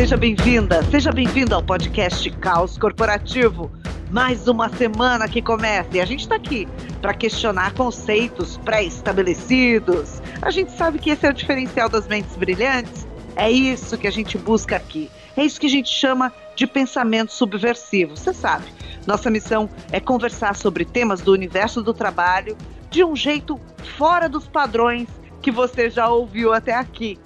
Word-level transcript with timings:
seja 0.00 0.16
bem-vinda, 0.16 0.82
seja 0.84 1.12
bem-vindo 1.12 1.54
ao 1.54 1.62
podcast 1.62 2.30
Caos 2.30 2.78
Corporativo. 2.78 3.70
Mais 4.10 4.48
uma 4.48 4.70
semana 4.70 5.28
que 5.28 5.42
começa 5.42 5.90
e 5.92 6.00
a 6.00 6.06
gente 6.06 6.20
está 6.20 6.36
aqui 6.36 6.66
para 7.02 7.12
questionar 7.12 7.74
conceitos 7.74 8.56
pré-estabelecidos. 8.56 10.22
A 10.40 10.50
gente 10.50 10.72
sabe 10.72 10.98
que 10.98 11.10
esse 11.10 11.26
é 11.26 11.28
o 11.28 11.34
diferencial 11.34 11.90
das 11.90 12.08
mentes 12.08 12.34
brilhantes. 12.34 13.06
É 13.36 13.50
isso 13.50 13.98
que 13.98 14.06
a 14.06 14.10
gente 14.10 14.38
busca 14.38 14.74
aqui. 14.74 15.10
É 15.36 15.44
isso 15.44 15.60
que 15.60 15.66
a 15.66 15.70
gente 15.70 15.90
chama 15.90 16.32
de 16.56 16.66
pensamento 16.66 17.30
subversivo. 17.30 18.16
Você 18.16 18.32
sabe, 18.32 18.64
nossa 19.06 19.28
missão 19.28 19.68
é 19.92 20.00
conversar 20.00 20.56
sobre 20.56 20.86
temas 20.86 21.20
do 21.20 21.30
universo 21.30 21.82
do 21.82 21.92
trabalho 21.92 22.56
de 22.88 23.04
um 23.04 23.14
jeito 23.14 23.60
fora 23.98 24.30
dos 24.30 24.48
padrões 24.48 25.08
que 25.42 25.50
você 25.50 25.90
já 25.90 26.08
ouviu 26.08 26.54
até 26.54 26.74
aqui. 26.74 27.18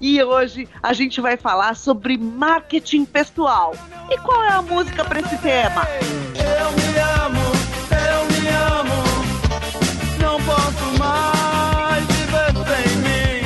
E 0.00 0.22
hoje 0.22 0.66
a 0.82 0.94
gente 0.94 1.20
vai 1.20 1.36
falar 1.36 1.76
sobre 1.76 2.16
marketing 2.16 3.04
pessoal. 3.04 3.74
E 4.10 4.16
qual 4.18 4.42
é 4.44 4.48
a 4.48 4.62
música 4.62 5.04
para 5.04 5.20
esse 5.20 5.36
tema? 5.38 5.82
Eu 6.36 6.72
me 6.72 6.98
amo, 6.98 7.40
eu 7.92 8.24
me 8.32 8.48
amo, 8.48 9.02
não 10.22 10.40
posso 10.42 10.98
mais 10.98 12.02
viver 12.06 12.54
sem 12.66 12.96
mim. 12.96 13.44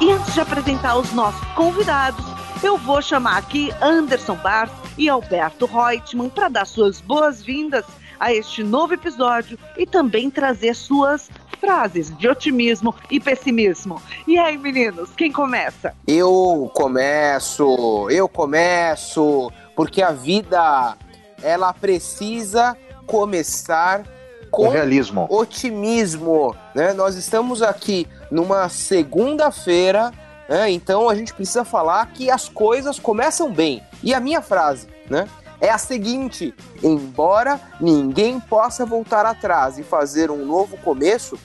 E 0.00 0.12
antes 0.12 0.34
de 0.34 0.40
apresentar 0.40 0.96
os 0.96 1.12
nossos 1.12 1.46
convidados, 1.54 2.24
eu 2.60 2.76
vou 2.76 3.00
chamar 3.00 3.36
aqui 3.36 3.72
Anderson 3.80 4.34
Bars 4.36 4.72
e 4.98 5.08
Alberto 5.08 5.66
Reutemann 5.66 6.28
para 6.28 6.48
dar 6.48 6.66
suas 6.66 7.00
boas-vindas 7.00 7.84
a 8.18 8.32
este 8.32 8.64
novo 8.64 8.94
episódio 8.94 9.58
e 9.76 9.86
também 9.86 10.30
trazer 10.30 10.74
suas 10.74 11.30
frases 11.64 12.14
de 12.18 12.28
otimismo 12.28 12.94
e 13.10 13.18
pessimismo. 13.18 14.00
E 14.26 14.38
aí, 14.38 14.58
meninos, 14.58 15.10
quem 15.16 15.32
começa? 15.32 15.94
Eu 16.06 16.70
começo, 16.74 18.06
eu 18.10 18.28
começo, 18.28 19.50
porque 19.74 20.02
a 20.02 20.12
vida 20.12 20.94
ela 21.42 21.72
precisa 21.72 22.76
começar 23.06 24.04
com, 24.50 24.68
realismo, 24.68 25.26
otimismo, 25.30 26.54
né? 26.74 26.92
Nós 26.92 27.16
estamos 27.16 27.62
aqui 27.62 28.06
numa 28.30 28.68
segunda-feira, 28.68 30.12
né? 30.46 30.70
Então 30.70 31.08
a 31.08 31.14
gente 31.14 31.32
precisa 31.32 31.64
falar 31.64 32.06
que 32.12 32.30
as 32.30 32.46
coisas 32.46 32.98
começam 32.98 33.50
bem. 33.50 33.82
E 34.02 34.12
a 34.12 34.20
minha 34.20 34.42
frase, 34.42 34.86
né? 35.08 35.26
é 35.60 35.70
a 35.70 35.78
seguinte: 35.78 36.54
embora 36.82 37.58
ninguém 37.80 38.38
possa 38.38 38.84
voltar 38.84 39.24
atrás 39.24 39.78
e 39.78 39.82
fazer 39.82 40.30
um 40.30 40.44
novo 40.44 40.76
começo, 40.76 41.38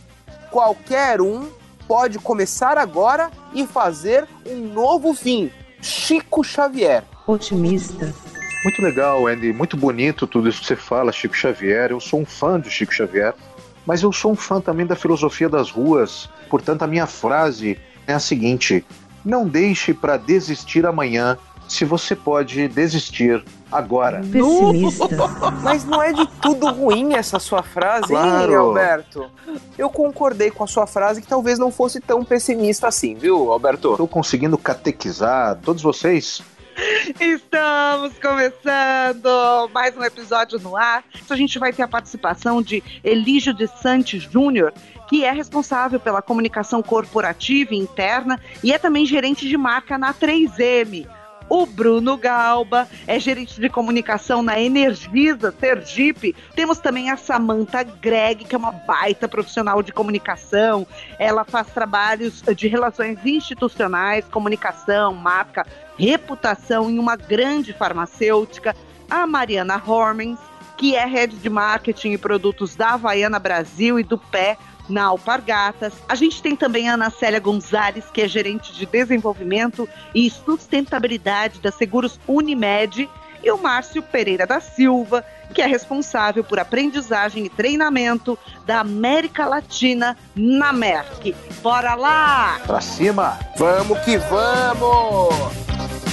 qualquer 0.52 1.22
um 1.22 1.50
pode 1.88 2.20
começar 2.20 2.78
agora 2.78 3.32
e 3.54 3.66
fazer 3.66 4.28
um 4.46 4.74
novo 4.74 5.14
fim. 5.14 5.52
Chico 5.82 6.44
Xavier. 6.44 7.04
Otimista. 7.26 8.14
Muito 8.64 8.82
legal, 8.82 9.26
Andy. 9.26 9.54
Muito 9.54 9.78
bonito 9.78 10.28
tudo 10.28 10.50
isso 10.50 10.60
que 10.60 10.68
você 10.68 10.76
fala, 10.76 11.12
Chico 11.12 11.36
Xavier. 11.36 11.92
Eu 11.92 12.00
sou 12.00 12.20
um 12.20 12.26
fã 12.26 12.60
de 12.60 12.70
Chico 12.70 12.94
Xavier, 12.94 13.34
mas 13.86 14.04
eu 14.04 14.12
sou 14.12 14.34
um 14.34 14.36
fã 14.36 14.60
também 14.60 14.86
da 14.86 14.96
filosofia 14.96 15.48
das 15.48 15.72
ruas. 15.72 16.30
Portanto, 16.50 16.84
a 16.84 16.88
minha 16.88 17.08
frase 17.08 17.80
é 18.06 18.14
a 18.14 18.20
seguinte: 18.20 18.86
não 19.24 19.48
deixe 19.48 19.94
para 19.94 20.18
desistir 20.18 20.86
amanhã 20.86 21.38
se 21.70 21.86
você 21.86 22.16
pode 22.16 22.68
desistir 22.68 23.44
agora. 23.72 24.22
Pessimista. 24.32 25.08
Mas 25.62 25.86
não 25.86 26.02
é 26.02 26.12
de 26.12 26.28
tudo 26.42 26.70
ruim 26.72 27.14
essa 27.14 27.40
sua 27.40 27.62
frase, 27.62 28.08
claro. 28.08 28.52
hein, 28.52 28.58
Alberto? 28.58 29.30
Eu 29.78 29.90
concordei 29.90 30.50
com 30.50 30.64
a 30.64 30.68
sua 30.68 30.88
frase 30.88 31.22
que 31.22 31.28
talvez 31.28 31.60
não 31.60 31.72
fosse 31.72 32.02
tão 32.02 32.26
pessimista 32.26 32.88
assim, 32.88 33.14
viu, 33.16 33.52
Alberto? 33.52 33.92
Estou 33.92 34.08
conseguindo 34.08 34.58
catequizar 34.58 35.60
todos 35.62 35.84
vocês. 35.84 36.42
Estamos 37.20 38.18
começando 38.20 39.70
mais 39.74 39.96
um 39.98 40.04
episódio 40.04 40.58
no 40.60 40.76
ar. 40.76 41.04
A 41.30 41.36
gente 41.36 41.60
vai 41.60 41.74
ter 41.74 41.84
a 41.84 41.88
participação 41.88 42.62
de 42.62 42.82
Elígio 43.04 43.54
de 43.54 43.68
Santos 43.68 44.24
Júnior, 44.24 44.74
que 45.10 45.26
é 45.26 45.32
responsável 45.32 46.00
pela 46.00 46.22
comunicação 46.22 46.82
corporativa 46.82 47.76
interna 47.76 48.40
e 48.64 48.72
é 48.72 48.78
também 48.78 49.06
gerente 49.06 49.48
de 49.48 49.58
marca 49.58 49.98
na 49.98 50.14
3M 50.14 51.19
o 51.50 51.66
Bruno 51.66 52.16
Galba, 52.16 52.88
é 53.08 53.20
gerente 53.20 53.60
de 53.60 53.68
comunicação 53.70 54.44
na 54.44 54.60
Energisa 54.60 55.54
Sergipe. 55.60 56.36
Temos 56.56 56.78
também 56.78 57.10
a 57.10 57.18
Samantha 57.18 57.84
Greg, 57.84 58.46
que 58.46 58.54
é 58.54 58.58
uma 58.58 58.72
baita 58.72 59.28
profissional 59.28 59.82
de 59.82 59.92
comunicação. 59.92 60.86
Ela 61.18 61.44
faz 61.44 61.68
trabalhos 61.68 62.44
de 62.56 62.68
relações 62.68 63.18
institucionais, 63.26 64.26
comunicação, 64.26 65.14
marca, 65.14 65.66
reputação 65.98 66.90
em 66.90 67.00
uma 67.00 67.16
grande 67.16 67.74
farmacêutica. 67.74 68.76
A 69.10 69.26
Mariana 69.26 69.82
Hormens, 69.84 70.38
que 70.78 70.96
é 70.96 71.06
head 71.06 71.36
de 71.36 71.50
marketing 71.50 72.12
e 72.12 72.18
produtos 72.18 72.76
da 72.76 72.92
Havaiana 72.92 73.40
Brasil 73.40 74.00
e 74.00 74.04
do 74.04 74.18
Pé, 74.18 74.56
na 74.90 75.04
Alpargatas. 75.06 75.94
A 76.08 76.16
gente 76.16 76.42
tem 76.42 76.56
também 76.56 76.90
a 76.90 76.96
Ana 76.96 77.10
Célia 77.10 77.40
Gonzalez, 77.40 78.06
que 78.12 78.22
é 78.22 78.28
gerente 78.28 78.74
de 78.74 78.86
desenvolvimento 78.86 79.88
e 80.14 80.30
sustentabilidade 80.30 81.60
da 81.62 81.72
Seguros 81.72 82.20
Unimed, 82.28 83.10
e 83.42 83.52
o 83.52 83.58
Márcio 83.58 84.02
Pereira 84.02 84.46
da 84.46 84.60
Silva, 84.60 85.24
que 85.54 85.62
é 85.62 85.66
responsável 85.66 86.44
por 86.44 86.60
aprendizagem 86.60 87.46
e 87.46 87.50
treinamento 87.50 88.38
da 88.66 88.82
América 88.82 89.46
Latina 89.46 90.18
na 90.36 90.74
Merck. 90.74 91.36
Bora 91.62 91.96
lá! 91.96 92.60
Pra 92.66 92.82
cima! 92.82 93.40
Vamos 93.58 93.98
que 94.00 94.18
vamos! 94.18 96.09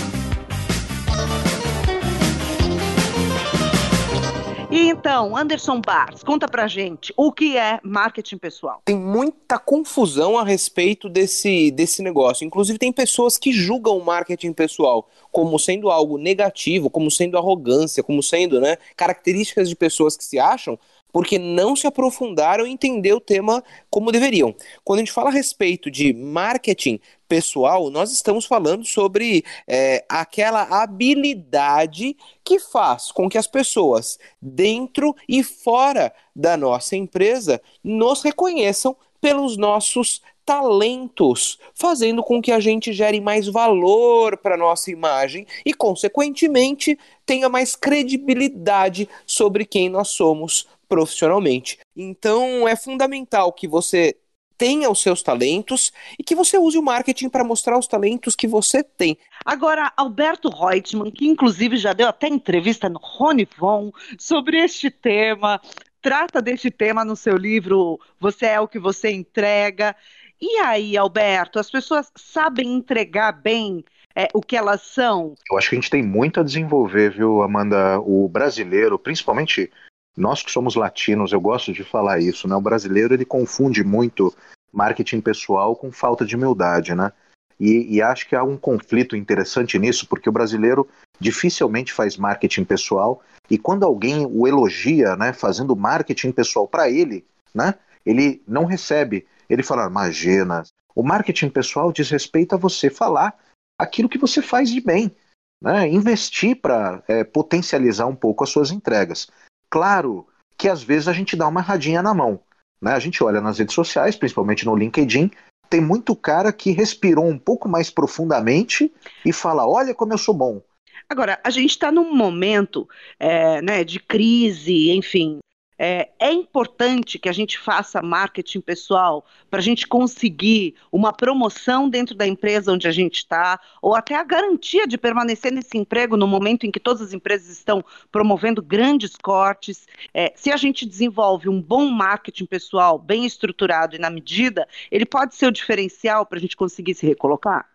E 4.77 4.91
então, 4.91 5.35
Anderson 5.35 5.81
Bars, 5.81 6.23
conta 6.23 6.47
pra 6.47 6.69
gente 6.69 7.11
o 7.17 7.33
que 7.33 7.57
é 7.57 7.81
marketing 7.83 8.37
pessoal. 8.37 8.83
Tem 8.85 8.95
muita 8.95 9.59
confusão 9.59 10.37
a 10.37 10.45
respeito 10.45 11.09
desse, 11.09 11.71
desse 11.71 12.03
negócio. 12.03 12.45
Inclusive, 12.45 12.79
tem 12.79 12.93
pessoas 12.93 13.39
que 13.39 13.53
julgam 13.53 13.97
o 13.97 14.05
marketing 14.05 14.53
pessoal 14.53 15.09
como 15.33 15.59
sendo 15.59 15.89
algo 15.89 16.19
negativo, 16.19 16.91
como 16.91 17.11
sendo 17.11 17.39
arrogância, 17.39 18.03
como 18.03 18.23
sendo 18.23 18.61
né, 18.61 18.77
características 18.95 19.67
de 19.71 19.75
pessoas 19.75 20.15
que 20.15 20.25
se 20.25 20.39
acham 20.39 20.79
porque 21.17 21.39
não 21.39 21.75
se 21.75 21.87
aprofundaram 21.87 22.67
em 22.67 22.73
entender 22.73 23.15
o 23.15 23.21
tema 23.21 23.65
como 23.89 24.13
deveriam. 24.13 24.55
Quando 24.85 24.99
a 24.99 25.01
gente 25.01 25.13
fala 25.13 25.31
a 25.31 25.33
respeito 25.33 25.91
de 25.91 26.13
marketing 26.13 27.01
pessoal, 27.27 27.89
nós 27.89 28.13
estamos 28.13 28.45
falando 28.45 28.85
sobre 28.85 29.43
é, 29.67 30.05
aquela 30.11 30.65
habilidade 30.83 32.15
que 32.45 32.59
faz 32.59 33.11
com 33.11 33.31
que 33.31 33.39
as 33.39 33.47
pessoas, 33.47 34.19
dentro 34.43 35.17
e 35.27 35.43
fora 35.43 36.13
da 36.35 36.55
nossa 36.55 36.95
empresa, 36.97 37.63
nos 37.83 38.21
reconheçam 38.21 38.95
pelos 39.19 39.57
nossos 39.57 40.21
talentos, 40.45 41.59
fazendo 41.75 42.23
com 42.23 42.43
que 42.43 42.53
a 42.53 42.61
gente 42.61 42.93
gere 42.93 43.21
mais 43.21 43.49
valor 43.49 44.37
para 44.37 44.57
nossa 44.57 44.93
imagem 44.93 45.45
e, 45.65 45.75
consequentemente, 45.75 46.97
tenha 47.25 47.49
mais 47.49 47.75
credibilidade 47.75 49.09
sobre 49.27 49.65
quem 49.65 49.89
nós 49.89 50.11
somos 50.11 50.69
profissionalmente. 50.89 51.79
Então 51.97 52.67
é 52.67 52.77
fundamental 52.77 53.53
que 53.53 53.69
você 53.69 54.17
tenha 54.59 54.91
os 54.91 55.03
seus 55.03 55.23
talentos 55.23 55.93
e 56.19 56.25
que 56.25 56.35
você 56.35 56.59
use 56.59 56.79
o 56.79 56.83
marketing 56.83 57.29
para 57.29 57.45
mostrar 57.45 57.79
os 57.79 57.87
talentos 57.87 58.35
que 58.35 58.47
você 58.47 58.83
tem. 58.83 59.19
Agora, 59.45 59.93
Alberto 59.97 60.49
Reutemann, 60.49 61.11
que 61.11 61.27
inclusive 61.27 61.77
já 61.77 61.93
deu 61.93 62.09
até 62.09 62.29
entrevista 62.29 62.89
no 62.89 62.99
Rony 62.99 63.47
Von 63.59 63.93
sobre 64.19 64.59
este 64.59 64.91
tema, 64.91 65.61
trata 66.01 66.41
deste 66.41 66.71
tema 66.71 67.05
no 67.05 67.17
seu 67.17 67.37
livro 67.37 68.01
Você 68.19 68.47
é 68.47 68.61
o 68.61 68.69
que 68.69 68.79
você 68.79 69.11
entrega. 69.11 69.95
E 70.41 70.59
aí, 70.61 70.97
Alberto, 70.97 71.59
as 71.59 71.71
pessoas 71.71 72.11
sabem 72.17 72.75
entregar 72.75 73.33
bem 73.33 73.85
é, 74.15 74.29
o 74.33 74.41
que 74.41 74.57
elas 74.57 74.81
são? 74.83 75.35
Eu 75.51 75.59
acho 75.59 75.69
que 75.69 75.77
a 75.77 75.79
gente 75.79 75.91
tem 75.91 76.03
muito 76.03 76.41
a 76.41 76.43
desenvolver, 76.43 77.11
viu, 77.11 77.43
Amanda? 77.43 78.01
O 78.01 78.27
brasileiro, 78.29 78.99
principalmente 78.99 79.71
nós 80.17 80.43
que 80.43 80.51
somos 80.51 80.75
latinos, 80.75 81.33
eu 81.33 81.41
gosto 81.41 81.73
de 81.73 81.85
falar 81.85 82.21
isso, 82.21 82.49
né? 82.49 82.55
O 82.57 82.61
brasileiro 82.61 83.13
ele 83.13 83.25
confunde 83.25 83.85
muito 83.85 84.35
marketing 84.73 85.21
pessoal 85.21 85.77
com 85.77 85.93
falta 85.93 86.25
de 86.25 86.35
humildade, 86.35 86.95
né? 86.95 87.13
E, 87.59 87.97
e, 87.97 88.03
acho 88.03 88.29
que 88.29 88.37
há 88.37 88.43
um 88.43 88.57
conflito 88.57 89.17
interessante 89.17 89.79
nisso, 89.79 90.07
porque 90.07 90.29
o 90.29 90.33
brasileiro 90.33 90.87
dificilmente 91.19 91.93
faz 91.93 92.17
marketing 92.17 92.65
pessoal 92.65 93.23
e 93.51 93.57
quando 93.57 93.85
alguém 93.85 94.27
o 94.27 94.47
elogia, 94.47 95.17
né, 95.17 95.33
fazendo 95.33 95.75
marketing 95.75 96.33
pessoal 96.33 96.69
para 96.69 96.91
ele, 96.91 97.25
né, 97.55 97.75
ele 98.05 98.43
não 98.47 98.67
recebe. 98.67 99.27
Ele 99.49 99.63
fala, 99.63 99.87
imagina, 99.87 100.65
o 100.95 101.03
marketing 101.03 101.49
pessoal 101.49 101.91
diz 101.91 102.11
respeito 102.11 102.55
a 102.55 102.59
você 102.59 102.91
falar 102.91 103.35
aquilo 103.79 104.09
que 104.09 104.19
você 104.19 104.43
faz 104.43 104.69
de 104.69 104.81
bem, 104.81 105.15
né, 105.63 105.89
investir 105.89 106.61
para 106.61 107.03
é, 107.09 107.25
potencializar 107.25 108.07
um 108.07 108.17
pouco 108.17 108.45
as 108.45 108.51
suas 108.51 108.71
entregas. 108.71 109.29
Claro 109.71 110.27
que 110.57 110.69
às 110.69 110.83
vezes 110.83 111.09
a 111.09 111.13
gente 111.13 111.37
dá 111.37 111.47
uma 111.47 111.61
radinha 111.61 112.03
na 112.03 112.15
mão. 112.15 112.41
Né? 112.81 112.93
A 112.93 112.99
gente 112.99 113.23
olha 113.23 113.41
nas 113.41 113.59
redes 113.59 113.75
sociais, 113.75 114.17
principalmente 114.17 114.65
no 114.65 114.77
LinkedIn, 114.77 115.31
tem 115.69 115.81
muito 115.81 116.15
cara 116.15 116.53
que 116.53 116.71
respirou 116.71 117.27
um 117.27 117.39
pouco 117.39 117.69
mais 117.69 117.91
profundamente 117.91 118.93
e 119.25 119.33
fala: 119.33 119.69
olha 119.69 119.95
como 119.95 120.13
eu 120.13 120.19
sou 120.19 120.35
bom. 120.35 120.63
Agora, 121.09 121.39
a 121.45 121.51
gente 121.51 121.71
está 121.71 121.93
num 121.93 122.15
momento 122.15 122.89
é, 123.19 123.63
né, 123.63 123.85
de 123.85 124.01
crise, 124.01 124.91
enfim, 124.91 125.39
é, 125.79 126.11
é, 126.19 126.33
importante 126.33 127.19
que 127.19 127.29
a 127.29 127.33
gente 127.33 127.59
faça 127.59 128.01
marketing 128.03 128.61
pessoal 128.61 129.25
para 129.51 129.61
a 129.61 129.63
gente 129.63 129.87
conseguir 129.87 130.75
uma 130.91 131.13
promoção 131.13 131.89
dentro 131.89 132.15
da 132.15 132.27
empresa 132.27 132.73
onde 132.73 132.89
a 132.89 132.93
gente 132.93 133.19
está, 133.19 133.61
ou 133.83 133.95
até 133.95 134.15
a 134.15 134.25
garantia 134.25 134.87
de 134.87 134.97
permanecer 134.97 135.53
nesse 135.53 135.77
emprego 135.77 136.17
no 136.17 136.27
momento 136.27 136.67
em 136.67 136.71
que 136.71 136.81
todas 136.81 137.03
as 137.03 137.13
empresas 137.13 137.49
estão 137.49 137.85
promovendo 138.11 138.63
grandes 138.63 139.17
cortes. 139.17 139.87
É, 140.15 140.33
se 140.35 140.51
a 140.51 140.57
gente 140.57 140.87
desenvolve 140.87 141.49
um 141.49 141.61
bom 141.61 141.91
marketing 141.91 142.47
pessoal, 142.47 142.99
bem 142.99 143.27
estruturado 143.27 143.95
e 143.97 143.99
na 143.99 144.11
medida, 144.11 144.67
ele 144.91 145.05
pode 145.05 145.35
ser 145.35 145.47
o 145.47 145.53
diferencial 145.53 146.25
para 146.25 146.39
a 146.39 146.41
gente 146.41 146.57
conseguir 146.57 146.95
se 146.95 147.07
recolocar? 147.07 147.69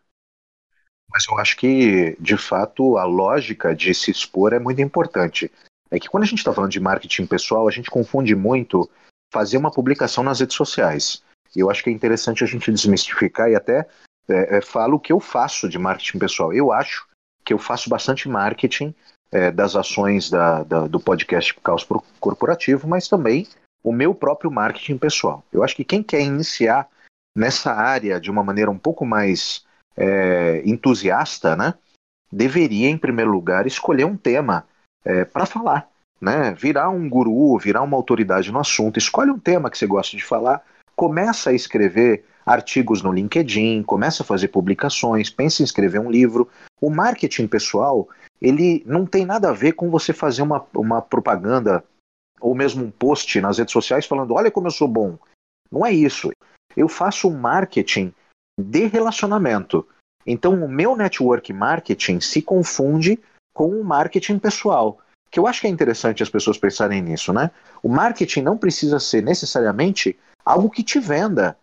Mas 1.14 1.28
eu 1.28 1.38
acho 1.38 1.58
que, 1.58 2.16
de 2.20 2.38
fato, 2.38 2.98
a 2.98 3.04
lógica 3.04 3.76
de 3.76 3.94
se 3.94 4.10
expor 4.10 4.54
é 4.54 4.60
muito 4.60 4.82
importante 4.82 5.52
é 5.92 6.00
que 6.00 6.08
quando 6.08 6.24
a 6.24 6.26
gente 6.26 6.40
está 6.40 6.54
falando 6.54 6.72
de 6.72 6.80
marketing 6.80 7.26
pessoal, 7.26 7.68
a 7.68 7.72
gente 7.72 7.92
confunde 7.92 8.34
muito 8.34 8.90
fazer 9.32 9.58
uma 9.58 9.72
publicação 9.72 10.24
nas 10.24 10.40
redes 10.40 10.56
sociais. 10.56 11.22
E 11.56 11.60
eu 11.60 11.70
acho 11.70 11.84
que 11.84 11.90
é 11.90 11.94
interessante 11.94 12.44
a 12.44 12.48
gente 12.48 12.72
desmistificar 12.72 13.50
e 13.52 13.56
até 13.56 13.88
é, 14.30 14.58
é, 14.58 14.62
falo 14.62 14.96
o 14.96 15.00
que 15.00 15.12
eu 15.12 15.20
faço 15.20 15.68
de 15.68 15.78
marketing 15.78 16.18
pessoal. 16.18 16.54
Eu 16.54 16.72
acho 16.72 17.06
que 17.44 17.54
eu 17.54 17.58
faço 17.58 17.90
bastante 17.90 18.30
marketing 18.30 18.96
é, 19.32 19.52
das 19.52 19.76
ações 19.76 20.30
da, 20.30 20.64
da, 20.64 20.88
do 20.88 21.00
podcast 21.00 21.54
Caos 21.62 21.86
Corporativo, 22.20 22.88
mas 22.88 23.08
também 23.08 23.48
o 23.84 23.92
meu 23.92 24.16
próprio 24.16 24.52
marketing 24.52 24.98
pessoal. 24.98 25.44
Eu 25.52 25.64
acho 25.64 25.76
que 25.76 25.84
quem 25.84 26.04
quer 26.04 26.22
iniciar 26.22 26.88
nessa 27.36 27.74
área 27.74 28.20
de 28.20 28.30
uma 28.30 28.44
maneira 28.44 28.70
um 28.70 28.78
pouco 28.78 29.06
mais 29.06 29.66
é, 29.98 30.62
entusiasta, 30.66 31.56
né, 31.56 31.74
deveria, 32.32 32.90
em 32.90 32.98
primeiro 32.98 33.32
lugar, 33.32 33.66
escolher 33.66 34.06
um 34.06 34.16
tema 34.16 34.66
é, 35.04 35.26
para 35.26 35.46
falar, 35.46 35.88
né? 36.20 36.54
Virar 36.54 36.90
um 36.90 37.10
guru, 37.10 37.58
virar 37.58 37.82
uma 37.82 37.98
autoridade 37.98 38.52
no 38.52 38.60
assunto, 38.60 38.98
escolhe 38.98 39.32
um 39.32 39.40
tema 39.40 39.70
que 39.70 39.78
você 39.78 39.88
gosta 39.88 40.16
de 40.16 40.24
falar, 40.24 40.64
começa 40.96 41.50
a 41.50 41.54
escrever 41.54 42.26
artigos 42.46 43.02
no 43.02 43.12
LinkedIn, 43.12 43.84
começa 43.84 44.24
a 44.24 44.26
fazer 44.26 44.48
publicações, 44.50 45.30
pensa 45.30 45.62
em 45.62 45.66
escrever 45.66 46.00
um 46.00 46.12
livro. 46.12 46.50
O 46.80 46.90
marketing 46.90 47.48
pessoal, 47.48 48.08
ele 48.42 48.84
não 48.86 49.06
tem 49.06 49.26
nada 49.26 49.50
a 49.50 49.54
ver 49.54 49.74
com 49.74 49.90
você 49.90 50.14
fazer 50.14 50.42
uma, 50.42 50.66
uma 50.76 51.02
propaganda 51.02 51.84
ou 52.40 52.56
mesmo 52.56 52.84
um 52.84 52.92
post 52.92 53.40
nas 53.40 53.60
redes 53.60 53.72
sociais 53.72 54.06
falando, 54.06 54.34
olha 54.34 54.50
como 54.50 54.68
eu 54.68 54.72
sou 54.72 54.88
bom. 54.88 55.18
Não 55.72 55.86
é 55.86 55.94
isso. 55.94 56.32
Eu 56.76 56.88
faço 56.88 57.30
um 57.30 57.38
marketing 57.38 58.14
de 58.60 58.88
relacionamento. 58.88 59.88
Então, 60.26 60.54
o 60.64 60.70
meu 60.70 60.96
network 60.96 61.54
marketing 61.54 62.20
se 62.20 62.42
confunde 62.42 63.20
com 63.54 63.70
o 63.70 63.84
marketing 63.84 64.40
pessoal. 64.40 65.00
Que 65.30 65.40
eu 65.40 65.48
acho 65.48 65.62
que 65.62 65.68
é 65.68 65.70
interessante 65.70 66.22
as 66.22 66.30
pessoas 66.30 66.58
pensarem 66.58 67.02
nisso, 67.02 67.32
né? 67.32 67.52
O 67.82 67.88
marketing 67.88 68.42
não 68.42 68.58
precisa 68.58 69.00
ser 69.00 69.24
necessariamente 69.24 70.18
algo 70.44 70.70
que 70.70 70.84
te 70.84 71.00
venda, 71.00 71.58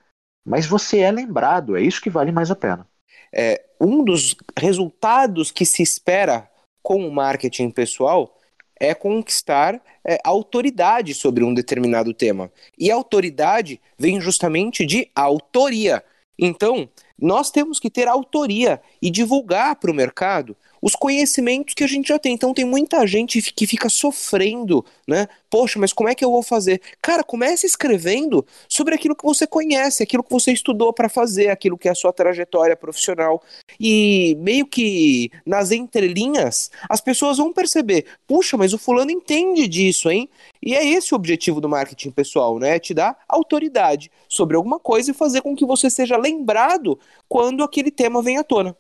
mas 0.47 0.67
você 0.67 1.01
é 1.01 1.11
lembrado, 1.11 1.77
é 1.77 1.83
isso 1.83 2.01
que 2.01 2.09
vale 2.09 2.33
mais 2.33 2.51
a 2.51 2.57
pena. 2.57 2.87
É, 3.33 3.63
um 3.81 4.03
dos 4.03 4.35
resultados 4.59 5.51
que 5.51 5.67
se 5.67 5.83
espera 5.83 6.49
com 6.83 7.07
o 7.07 7.13
marketing 7.13 7.71
pessoal 7.71 8.35
é 8.81 8.95
conquistar 8.95 9.83
é, 10.05 10.19
autoridade 10.25 11.13
sobre 11.15 11.45
um 11.45 11.53
determinado 11.53 12.15
tema. 12.15 12.51
E 12.79 12.91
autoridade 12.91 13.81
vem 13.99 14.21
justamente 14.21 14.87
de 14.87 15.11
autoria. 15.15 16.03
Então, 16.39 16.89
nós 17.19 17.51
temos 17.51 17.81
que 17.81 17.91
ter 17.91 18.07
autoria 18.07 18.81
e 19.03 19.11
divulgar 19.11 19.77
para 19.77 19.91
o 19.91 19.95
mercado 19.95 20.57
os 20.81 20.95
conhecimentos 20.95 21.75
que 21.75 21.85
a 21.85 21.87
gente 21.87 22.09
já 22.09 22.19
tem. 22.19 22.35
Então 22.35 22.55
tem 22.55 22.65
muita 22.65 23.07
gente 23.07 23.41
que 23.53 23.67
fica 23.67 23.89
sofrendo, 23.89 24.85
né? 25.07 25.27
Poxa, 25.51 25.79
mas 25.79 25.93
como 25.93 26.09
é 26.09 26.15
que 26.15 26.25
eu 26.25 26.31
vou 26.31 26.43
fazer? 26.43 26.81
Cara, 27.01 27.25
comece 27.25 27.67
escrevendo 27.67 28.45
sobre 28.69 28.95
aquilo 28.95 29.17
que 29.17 29.25
você 29.25 29.47
conhece, 29.47 30.03
aquilo 30.03 30.23
que 30.23 30.31
você 30.31 30.53
estudou 30.53 30.93
para 30.93 31.09
fazer, 31.09 31.49
aquilo 31.49 31.79
que 31.79 31.89
é 31.89 31.91
a 31.91 31.95
sua 31.95 32.13
trajetória 32.13 32.77
profissional. 32.77 33.43
E 33.81 34.37
meio 34.41 34.67
que 34.67 35.31
nas 35.47 35.71
entrelinhas, 35.71 36.71
as 36.89 37.01
pessoas 37.01 37.39
vão 37.39 37.53
perceber: 37.53 38.07
puxa, 38.27 38.57
mas 38.57 38.73
o 38.73 38.79
fulano 38.79 39.11
entende 39.11 39.67
disso, 39.67 40.11
hein? 40.11 40.29
E 40.63 40.75
é 40.75 40.85
esse 40.85 41.15
o 41.15 41.17
objetivo 41.17 41.61
do 41.61 41.69
marketing 41.69 42.11
pessoal, 42.11 42.59
né? 42.59 42.79
Te 42.79 42.93
dar 42.93 43.17
autoridade 43.29 44.11
sobre 44.29 44.57
alguma 44.57 44.79
coisa 44.79 45.11
e 45.11 45.15
fazer 45.15 45.41
com 45.41 45.57
que 45.57 45.65
você 45.65 45.89
seja 45.89 46.17
lembrado 46.17 46.99
quando 47.29 47.63
aquele 47.63 47.91
tema 47.91 48.23
vem 48.23 48.37
à 48.37 48.45
tona. 48.45 48.77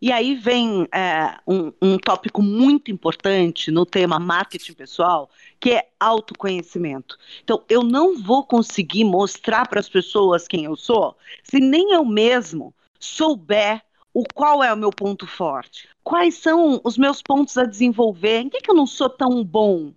E 0.00 0.10
aí 0.10 0.34
vem 0.34 0.88
é, 0.92 1.38
um, 1.46 1.72
um 1.82 1.98
tópico 1.98 2.42
muito 2.42 2.90
importante 2.90 3.70
no 3.70 3.84
tema 3.84 4.18
marketing 4.18 4.72
pessoal, 4.72 5.28
que 5.58 5.72
é 5.72 5.88
autoconhecimento. 6.00 7.18
Então, 7.44 7.62
eu 7.68 7.82
não 7.82 8.16
vou 8.16 8.44
conseguir 8.44 9.04
mostrar 9.04 9.68
para 9.68 9.78
as 9.78 9.88
pessoas 9.88 10.48
quem 10.48 10.64
eu 10.64 10.74
sou 10.74 11.16
se 11.44 11.60
nem 11.60 11.92
eu 11.92 12.04
mesmo 12.04 12.74
souber 12.98 13.82
o 14.12 14.24
qual 14.34 14.62
é 14.62 14.72
o 14.72 14.76
meu 14.76 14.90
ponto 14.90 15.26
forte, 15.26 15.88
quais 16.02 16.34
são 16.34 16.80
os 16.82 16.98
meus 16.98 17.22
pontos 17.22 17.56
a 17.56 17.64
desenvolver, 17.64 18.40
em 18.40 18.48
que, 18.48 18.60
que 18.60 18.70
eu 18.70 18.74
não 18.74 18.86
sou 18.86 19.08
tão 19.08 19.44
bom, 19.44 19.92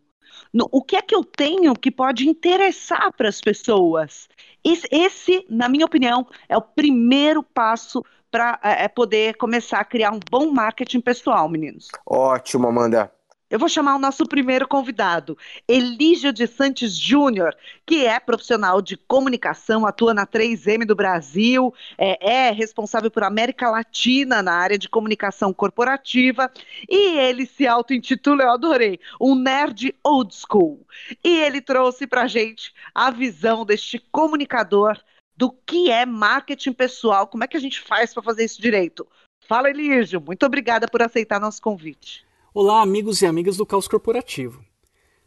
no, 0.54 0.70
o 0.72 0.84
que 0.84 0.96
é 0.96 1.02
que 1.02 1.16
eu 1.16 1.24
tenho 1.24 1.74
que 1.74 1.90
pode 1.90 2.30
interessar 2.30 3.12
para 3.14 3.28
as 3.28 3.42
pessoas. 3.42 4.30
Esse, 4.64 4.88
esse, 4.92 5.46
na 5.50 5.68
minha 5.68 5.86
opinião, 5.86 6.26
é 6.48 6.58
o 6.58 6.62
primeiro 6.62 7.44
passo 7.44 8.04
para 8.32 8.60
é, 8.64 8.86
é, 8.86 8.88
poder 8.88 9.36
começar 9.36 9.80
a 9.80 9.86
criar 9.86 10.12
um 10.12 10.20
bom 10.32 10.52
marketing 10.52 11.02
pessoal, 11.02 11.48
meninos. 11.48 11.90
Ótimo, 12.06 12.68
Amanda. 12.68 13.12
Eu 13.54 13.60
vou 13.60 13.70
chamar 13.70 13.96
o 13.96 14.00
nosso 14.00 14.26
primeiro 14.26 14.68
convidado, 14.68 15.38
Elígio 15.68 16.34
de 16.34 16.48
Santos 16.48 16.98
Júnior, 16.98 17.56
que 17.86 18.04
é 18.04 18.20
profissional 18.20 18.82
de 18.82 18.98
comunicação, 18.98 19.86
atua 19.86 20.12
na 20.12 20.26
3M 20.26 20.88
do 20.88 20.96
Brasil, 20.96 21.72
é, 21.96 22.48
é, 22.48 22.52
responsável 22.52 23.12
por 23.12 23.22
América 23.22 23.70
Latina 23.70 24.42
na 24.42 24.54
área 24.54 24.76
de 24.76 24.90
comunicação 24.90 25.54
corporativa, 25.54 26.52
e 26.90 27.20
ele 27.20 27.46
se 27.46 27.68
auto-intitula, 27.68 28.42
eu 28.42 28.50
adorei, 28.54 29.00
um 29.22 29.36
nerd 29.36 29.94
old 30.04 30.34
school. 30.34 30.84
E 31.24 31.38
ele 31.38 31.62
trouxe 31.62 32.08
para 32.08 32.26
gente 32.26 32.74
a 32.92 33.12
visão 33.12 33.64
deste 33.64 34.00
comunicador 34.12 35.00
do 35.38 35.52
que 35.52 35.92
é 35.92 36.08
marketing 36.08 36.74
pessoal, 36.74 37.28
como 37.28 37.44
é 37.44 37.48
que 37.48 37.58
a 37.58 37.62
gente 37.62 37.80
faz 37.80 38.16
para 38.16 38.24
fazer 38.24 38.46
isso 38.46 38.60
direito. 38.60 39.08
Fala, 39.48 39.70
Elígio, 39.70 40.20
muito 40.20 40.44
obrigada 40.44 40.88
por 40.88 41.04
aceitar 41.04 41.40
nosso 41.40 41.62
convite. 41.62 42.26
Olá, 42.56 42.84
amigos 42.84 43.24
e 43.24 43.26
amigas 43.26 43.58
do 43.58 43.66
Caos 43.66 43.88
Corporativo. 43.88 44.64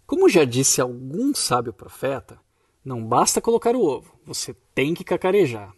Como 0.07 0.29
já 0.29 0.45
disse 0.45 0.81
algum 0.81 1.35
sábio 1.35 1.73
profeta, 1.73 2.39
não 2.85 3.05
basta 3.05 3.41
colocar 3.41 3.75
o 3.75 3.83
ovo, 3.83 4.17
você 4.25 4.55
tem 4.73 4.95
que 4.95 5.03
cacarejar. 5.03 5.75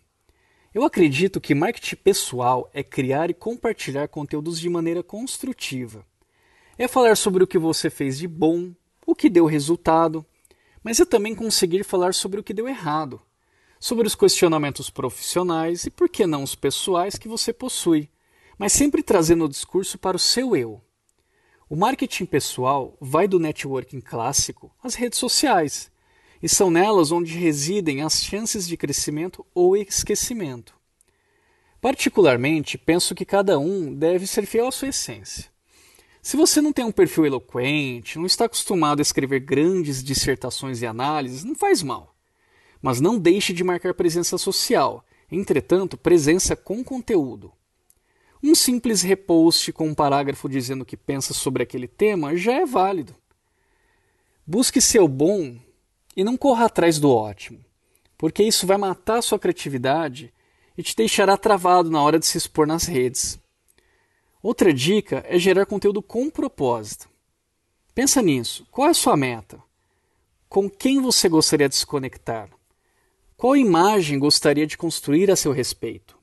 Eu 0.75 0.85
acredito 0.85 1.41
que 1.41 1.55
marketing 1.55 1.97
pessoal 1.97 2.69
é 2.75 2.83
criar 2.83 3.31
e 3.31 3.35
compartilhar 3.35 4.09
conteúdos 4.09 4.61
de 4.61 4.69
maneira 4.69 5.03
construtiva. 5.03 6.05
É 6.77 6.87
falar 6.87 7.17
sobre 7.17 7.43
o 7.43 7.47
que 7.47 7.57
você 7.57 7.89
fez 7.89 8.19
de 8.19 8.29
bom, 8.29 8.71
o 9.07 9.15
que 9.15 9.31
deu 9.31 9.47
resultado, 9.47 10.27
mas 10.85 11.01
é 11.01 11.07
também 11.07 11.35
conseguir 11.35 11.83
falar 11.83 12.13
sobre 12.13 12.39
o 12.39 12.45
que 12.45 12.53
deu 12.53 12.69
errado, 12.69 13.23
sobre 13.81 14.07
os 14.07 14.15
questionamentos 14.15 14.91
profissionais 14.91 15.87
e, 15.87 15.91
por 15.91 16.11
que 16.11 16.27
não, 16.27 16.43
os 16.43 16.55
pessoais 16.55 17.17
que 17.17 17.27
você 17.27 17.55
possui, 17.55 18.11
mas 18.59 18.75
sempre 18.75 19.03
trazendo 19.03 19.47
o 19.47 19.49
discurso 19.49 19.97
para 19.97 20.15
o 20.15 20.21
seu 20.21 20.55
eu. 20.55 20.83
O 21.69 21.77
marketing 21.77 22.25
pessoal 22.25 22.97
vai 23.01 23.29
do 23.29 23.39
networking 23.39 24.01
clássico 24.01 24.71
às 24.83 24.95
redes 24.95 25.19
sociais, 25.19 25.91
e 26.43 26.49
são 26.49 26.71
nelas 26.71 27.13
onde 27.13 27.37
residem 27.37 28.03
as 28.03 28.23
chances 28.23 28.67
de 28.67 28.77
crescimento 28.77 29.45
ou 29.55 29.77
esquecimento. 29.77 30.75
Particularmente, 31.81 32.79
penso 32.79 33.15
que 33.15 33.25
cada 33.25 33.59
um 33.59 33.95
deve 33.95 34.27
ser 34.27 34.47
fiel 34.47 34.69
à 34.69 34.73
sua 34.73 34.89
essência. 34.89 35.47
Se 36.23 36.37
você 36.37 36.61
não 36.61 36.73
tem 36.73 36.85
um 36.85 36.93
perfil 36.93 37.27
eloquente, 37.27 38.19
não 38.19 38.27
está 38.27 38.47
acostumado 38.47 39.01
a 39.01 39.03
escrever 39.03 39.41
grandes 39.41 40.03
dissertações 40.03 40.81
e 40.81 40.87
análises, 40.87 41.45
não 41.45 41.55
faz 41.55 41.83
mal 41.83 42.15
mas 42.81 43.01
não 43.01 43.19
deixe 43.19 43.53
de 43.53 43.65
marcar 43.65 43.95
presença 43.95 44.39
social, 44.39 45.05
entretanto, 45.31 45.97
presença 45.97 46.55
com 46.55 46.83
conteúdo. 46.85 47.53
Um 48.43 48.55
simples 48.55 49.03
repost 49.03 49.73
com 49.73 49.89
um 49.89 49.95
parágrafo 49.95 50.49
dizendo 50.49 50.83
o 50.83 50.85
que 50.85 50.97
pensa 50.97 51.35
sobre 51.35 51.63
aquele 51.63 51.89
tema 51.89 52.37
já 52.37 52.53
é 52.53 52.65
válido. 52.65 53.15
Busque 54.47 54.81
ser 54.81 55.01
o 55.01 55.09
bom 55.09 55.57
e 56.17 56.25
não 56.25 56.37
corra 56.37 56.67
atrás 56.67 56.99
do 56.99 57.11
ótimo, 57.11 57.65
porque 58.17 58.43
isso 58.43 58.67
vai 58.67 58.77
matar 58.77 59.23
sua 59.23 59.39
criatividade 59.39 60.33
e 60.77 60.83
te 60.83 60.95
deixará 60.95 61.37
travado 61.37 61.91
na 61.91 62.01
hora 62.03 62.19
de 62.19 62.27
se 62.27 62.39
expor 62.39 62.67
nas 62.67 62.85
redes. 62.85 63.39
Outra 64.43 64.73
dica 64.73 65.25
é 65.29 65.39
gerar 65.39 65.67
conteúdo 65.67 66.01
com 66.01 66.31
propósito. 66.31 67.09
Pensa 67.95 68.23
nisso. 68.23 68.67
Qual 68.71 68.87
é 68.87 68.91
a 68.91 68.95
sua 68.95 69.17
meta? 69.17 69.61
Com 70.49 70.71
quem 70.71 71.01
você 71.01 71.29
gostaria 71.29 71.69
de 71.69 71.77
se 71.77 71.85
conectar? 71.85 72.49
Qual 73.37 73.57
imagem 73.57 74.19
gostaria 74.19 74.67
de 74.67 74.77
construir 74.77 75.31
a 75.31 75.37
seu 75.37 75.53
respeito? 75.53 76.18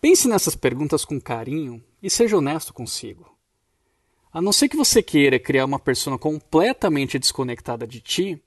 Pense 0.00 0.26
nessas 0.26 0.56
perguntas 0.56 1.04
com 1.04 1.20
carinho 1.20 1.84
e 2.02 2.08
seja 2.08 2.38
honesto 2.38 2.72
consigo. 2.72 3.36
A 4.32 4.40
não 4.40 4.52
ser 4.52 4.68
que 4.68 4.76
você 4.76 5.02
queira 5.02 5.38
criar 5.38 5.66
uma 5.66 5.78
pessoa 5.78 6.18
completamente 6.18 7.18
desconectada 7.18 7.86
de 7.86 8.00
ti, 8.00 8.42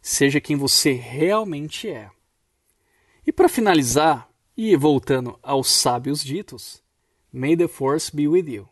seja 0.00 0.40
quem 0.40 0.56
você 0.56 0.92
realmente 0.92 1.88
é. 1.88 2.10
E 3.26 3.32
para 3.32 3.48
finalizar, 3.48 4.28
e 4.56 4.74
voltando 4.76 5.38
aos 5.42 5.68
sábios 5.70 6.24
ditos, 6.24 6.82
May 7.30 7.56
the 7.56 7.68
Force 7.68 8.14
be 8.14 8.26
with 8.26 8.48
you. 8.48 8.68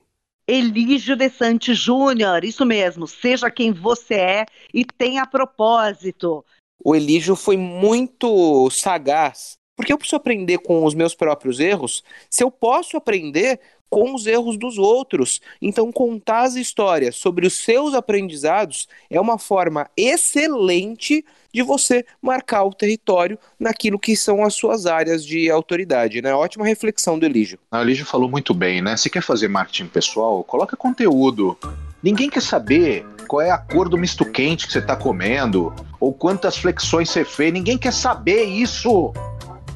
Elígio 0.48 1.16
de 1.16 1.28
Sante 1.28 1.74
Júnior, 1.74 2.44
isso 2.44 2.64
mesmo, 2.64 3.06
seja 3.06 3.50
quem 3.50 3.72
você 3.72 4.14
é 4.14 4.46
e 4.72 4.84
tenha 4.84 5.26
propósito. 5.26 6.44
O 6.82 6.94
Elígio 6.94 7.36
foi 7.36 7.56
muito 7.56 8.70
sagaz, 8.70 9.58
porque 9.76 9.92
eu 9.92 9.98
preciso 9.98 10.16
aprender 10.16 10.58
com 10.58 10.84
os 10.84 10.94
meus 10.94 11.14
próprios 11.14 11.60
erros. 11.60 12.02
Se 12.30 12.42
eu 12.42 12.50
posso 12.50 12.96
aprender 12.96 13.60
com 13.88 14.14
os 14.14 14.26
erros 14.26 14.56
dos 14.56 14.78
outros. 14.78 15.40
Então, 15.60 15.92
contar 15.92 16.42
as 16.42 16.56
histórias 16.56 17.16
sobre 17.16 17.46
os 17.46 17.54
seus 17.54 17.94
aprendizados 17.94 18.88
é 19.08 19.20
uma 19.20 19.38
forma 19.38 19.88
excelente 19.96 21.24
de 21.52 21.62
você 21.62 22.04
marcar 22.20 22.64
o 22.64 22.74
território 22.74 23.38
naquilo 23.58 23.98
que 23.98 24.16
são 24.16 24.44
as 24.44 24.54
suas 24.54 24.86
áreas 24.86 25.24
de 25.24 25.50
autoridade, 25.50 26.20
né? 26.20 26.34
Ótima 26.34 26.66
reflexão 26.66 27.18
do 27.18 27.24
Elígio. 27.24 27.58
A 27.70 27.80
Elígio 27.80 28.04
falou 28.04 28.28
muito 28.28 28.52
bem, 28.52 28.82
né? 28.82 28.96
Se 28.96 29.08
quer 29.08 29.22
fazer 29.22 29.48
marketing 29.48 29.86
pessoal, 29.86 30.42
coloca 30.44 30.76
conteúdo. 30.76 31.56
Ninguém 32.02 32.28
quer 32.28 32.42
saber 32.42 33.06
qual 33.26 33.40
é 33.40 33.50
a 33.50 33.58
cor 33.58 33.88
do 33.88 33.96
misto 33.96 34.24
quente 34.24 34.66
que 34.66 34.72
você 34.72 34.78
está 34.78 34.94
comendo 34.94 35.74
ou 35.98 36.12
quantas 36.12 36.58
flexões 36.58 37.08
você 37.08 37.24
fez. 37.24 37.52
Ninguém 37.52 37.78
quer 37.78 37.92
saber 37.92 38.44
isso. 38.44 39.12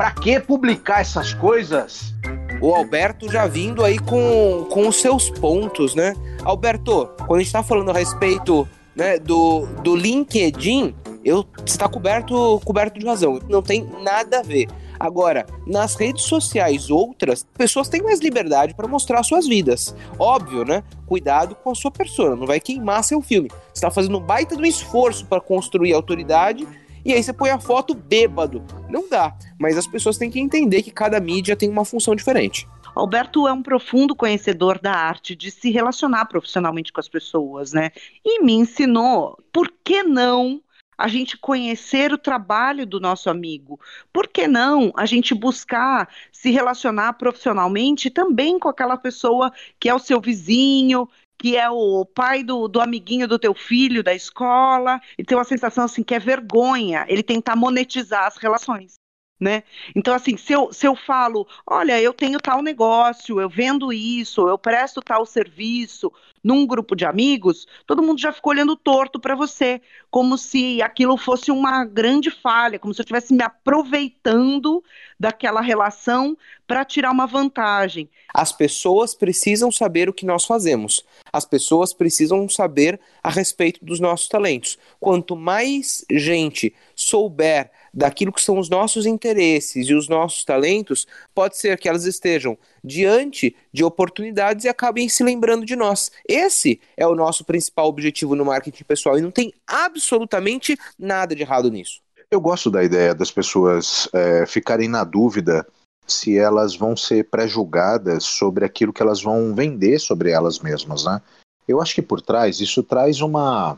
Para 0.00 0.12
que 0.12 0.40
publicar 0.40 1.02
essas 1.02 1.34
coisas? 1.34 2.14
o 2.58 2.74
Alberto 2.74 3.30
já 3.30 3.46
vindo 3.46 3.84
aí 3.84 3.98
com, 3.98 4.66
com 4.70 4.88
os 4.88 4.96
seus 4.96 5.28
pontos, 5.28 5.94
né? 5.94 6.14
Alberto, 6.42 7.06
quando 7.18 7.34
a 7.34 7.38
gente 7.38 7.48
está 7.48 7.62
falando 7.62 7.90
a 7.90 7.92
respeito 7.92 8.66
né, 8.96 9.18
do, 9.18 9.66
do 9.82 9.94
LinkedIn, 9.94 10.94
eu 11.22 11.46
está 11.66 11.86
coberto, 11.86 12.58
coberto 12.64 12.98
de 12.98 13.04
razão. 13.04 13.40
Não 13.46 13.62
tem 13.62 13.86
nada 14.02 14.38
a 14.38 14.42
ver. 14.42 14.68
Agora, 14.98 15.44
nas 15.66 15.94
redes 15.96 16.24
sociais 16.24 16.88
outras, 16.88 17.46
pessoas 17.56 17.88
têm 17.88 18.02
mais 18.02 18.20
liberdade 18.20 18.74
para 18.74 18.88
mostrar 18.88 19.22
suas 19.22 19.46
vidas. 19.46 19.94
Óbvio, 20.18 20.64
né? 20.64 20.82
Cuidado 21.06 21.54
com 21.54 21.70
a 21.70 21.74
sua 21.74 21.90
persona, 21.90 22.36
não 22.36 22.46
vai 22.46 22.58
queimar 22.58 23.04
seu 23.04 23.20
filme. 23.20 23.50
Você 23.50 23.72
está 23.74 23.90
fazendo 23.90 24.16
um 24.16 24.22
baita 24.22 24.56
do 24.56 24.64
esforço 24.64 25.26
para 25.26 25.42
construir 25.42 25.92
autoridade 25.92 26.66
e 27.04 27.12
aí 27.12 27.22
você 27.22 27.32
põe 27.32 27.50
a 27.50 27.58
foto 27.58 27.94
bêbado. 27.94 28.64
Não 28.88 29.08
dá. 29.08 29.34
Mas 29.58 29.76
as 29.76 29.86
pessoas 29.86 30.18
têm 30.18 30.30
que 30.30 30.40
entender 30.40 30.82
que 30.82 30.90
cada 30.90 31.20
mídia 31.20 31.56
tem 31.56 31.68
uma 31.68 31.84
função 31.84 32.14
diferente. 32.14 32.68
Alberto 32.94 33.46
é 33.46 33.52
um 33.52 33.62
profundo 33.62 34.16
conhecedor 34.16 34.78
da 34.78 34.92
arte 34.92 35.36
de 35.36 35.50
se 35.50 35.70
relacionar 35.70 36.26
profissionalmente 36.26 36.92
com 36.92 37.00
as 37.00 37.08
pessoas, 37.08 37.72
né? 37.72 37.90
E 38.24 38.42
me 38.42 38.52
ensinou 38.52 39.38
por 39.52 39.72
que 39.84 40.02
não 40.02 40.60
a 40.98 41.08
gente 41.08 41.38
conhecer 41.38 42.12
o 42.12 42.18
trabalho 42.18 42.84
do 42.84 43.00
nosso 43.00 43.30
amigo? 43.30 43.80
Por 44.12 44.28
que 44.28 44.46
não 44.46 44.92
a 44.94 45.06
gente 45.06 45.34
buscar 45.34 46.08
se 46.30 46.50
relacionar 46.50 47.14
profissionalmente 47.14 48.10
também 48.10 48.58
com 48.58 48.68
aquela 48.68 48.98
pessoa 48.98 49.50
que 49.78 49.88
é 49.88 49.94
o 49.94 49.98
seu 49.98 50.20
vizinho, 50.20 51.08
que 51.40 51.56
é 51.56 51.70
o 51.70 52.04
pai 52.04 52.44
do, 52.44 52.68
do 52.68 52.82
amiguinho 52.82 53.26
do 53.26 53.38
teu 53.38 53.54
filho 53.54 54.02
da 54.02 54.12
escola, 54.12 55.00
e 55.18 55.24
tem 55.24 55.36
uma 55.36 55.44
sensação 55.44 55.84
assim 55.84 56.02
que 56.02 56.14
é 56.14 56.18
vergonha 56.18 57.06
ele 57.08 57.22
tentar 57.22 57.56
monetizar 57.56 58.26
as 58.26 58.36
relações. 58.36 58.99
Né? 59.40 59.62
Então, 59.96 60.12
assim, 60.12 60.36
se 60.36 60.52
eu, 60.52 60.70
se 60.70 60.86
eu 60.86 60.94
falo, 60.94 61.48
olha, 61.66 61.98
eu 61.98 62.12
tenho 62.12 62.38
tal 62.38 62.60
negócio, 62.60 63.40
eu 63.40 63.48
vendo 63.48 63.90
isso, 63.90 64.46
eu 64.46 64.58
presto 64.58 65.00
tal 65.00 65.24
serviço, 65.24 66.12
num 66.42 66.66
grupo 66.66 66.96
de 66.96 67.04
amigos, 67.04 67.66
todo 67.86 68.02
mundo 68.02 68.20
já 68.20 68.32
ficou 68.32 68.52
olhando 68.52 68.76
torto 68.76 69.20
para 69.20 69.34
você, 69.34 69.80
como 70.10 70.36
se 70.36 70.80
aquilo 70.82 71.16
fosse 71.16 71.50
uma 71.50 71.84
grande 71.84 72.30
falha, 72.30 72.78
como 72.78 72.92
se 72.92 73.00
eu 73.00 73.02
estivesse 73.02 73.34
me 73.34 73.42
aproveitando 73.42 74.82
daquela 75.18 75.60
relação 75.60 76.36
para 76.66 76.84
tirar 76.84 77.10
uma 77.10 77.26
vantagem. 77.26 78.08
As 78.32 78.52
pessoas 78.52 79.14
precisam 79.14 79.70
saber 79.70 80.08
o 80.08 80.14
que 80.14 80.24
nós 80.24 80.44
fazemos. 80.44 81.04
As 81.32 81.44
pessoas 81.44 81.92
precisam 81.92 82.48
saber 82.48 82.98
a 83.22 83.30
respeito 83.30 83.84
dos 83.84 84.00
nossos 84.00 84.28
talentos. 84.28 84.78
Quanto 84.98 85.36
mais 85.36 86.04
gente 86.10 86.74
souber 86.94 87.70
daquilo 87.92 88.32
que 88.32 88.42
são 88.42 88.58
os 88.58 88.68
nossos 88.68 89.06
interesses 89.06 89.88
e 89.88 89.94
os 89.94 90.08
nossos 90.08 90.44
talentos, 90.44 91.06
pode 91.34 91.56
ser 91.56 91.78
que 91.78 91.88
elas 91.88 92.04
estejam 92.04 92.56
diante 92.82 93.54
de 93.72 93.84
oportunidades 93.84 94.64
e 94.64 94.68
acabem 94.68 95.08
se 95.08 95.22
lembrando 95.22 95.66
de 95.66 95.76
nós. 95.76 96.10
Esse 96.28 96.80
é 96.96 97.06
o 97.06 97.14
nosso 97.14 97.44
principal 97.44 97.86
objetivo 97.86 98.34
no 98.34 98.44
marketing 98.44 98.84
pessoal 98.84 99.18
e 99.18 99.22
não 99.22 99.30
tem 99.30 99.52
absolutamente 99.66 100.78
nada 100.98 101.34
de 101.34 101.42
errado 101.42 101.70
nisso. 101.70 102.00
Eu 102.30 102.40
gosto 102.40 102.70
da 102.70 102.84
ideia 102.84 103.14
das 103.14 103.30
pessoas 103.30 104.08
é, 104.12 104.46
ficarem 104.46 104.88
na 104.88 105.02
dúvida 105.02 105.66
se 106.06 106.38
elas 106.38 106.76
vão 106.76 106.96
ser 106.96 107.28
pré-julgadas 107.28 108.24
sobre 108.24 108.64
aquilo 108.64 108.92
que 108.92 109.02
elas 109.02 109.22
vão 109.22 109.54
vender 109.54 109.98
sobre 109.98 110.30
elas 110.30 110.58
mesmas, 110.58 111.04
né? 111.04 111.20
Eu 111.66 111.80
acho 111.80 111.94
que 111.94 112.02
por 112.02 112.20
trás 112.20 112.60
isso 112.60 112.82
traz 112.82 113.20
uma, 113.20 113.74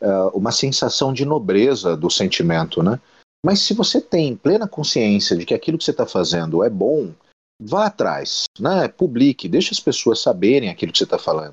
uh, 0.00 0.28
uma 0.32 0.50
sensação 0.50 1.12
de 1.12 1.24
nobreza 1.24 1.96
do 1.96 2.10
sentimento, 2.10 2.82
né? 2.82 2.98
Mas 3.44 3.60
se 3.60 3.74
você 3.74 4.00
tem 4.00 4.36
plena 4.36 4.66
consciência 4.66 5.36
de 5.36 5.46
que 5.46 5.54
aquilo 5.54 5.78
que 5.78 5.84
você 5.84 5.92
está 5.92 6.06
fazendo 6.06 6.64
é 6.64 6.70
bom, 6.70 7.12
vá 7.60 7.86
atrás, 7.86 8.44
né? 8.58 8.88
Publique, 8.88 9.48
deixe 9.48 9.72
as 9.72 9.80
pessoas 9.80 10.20
saberem 10.20 10.68
aquilo 10.68 10.92
que 10.92 10.98
você 10.98 11.04
está 11.04 11.18
falando 11.18 11.52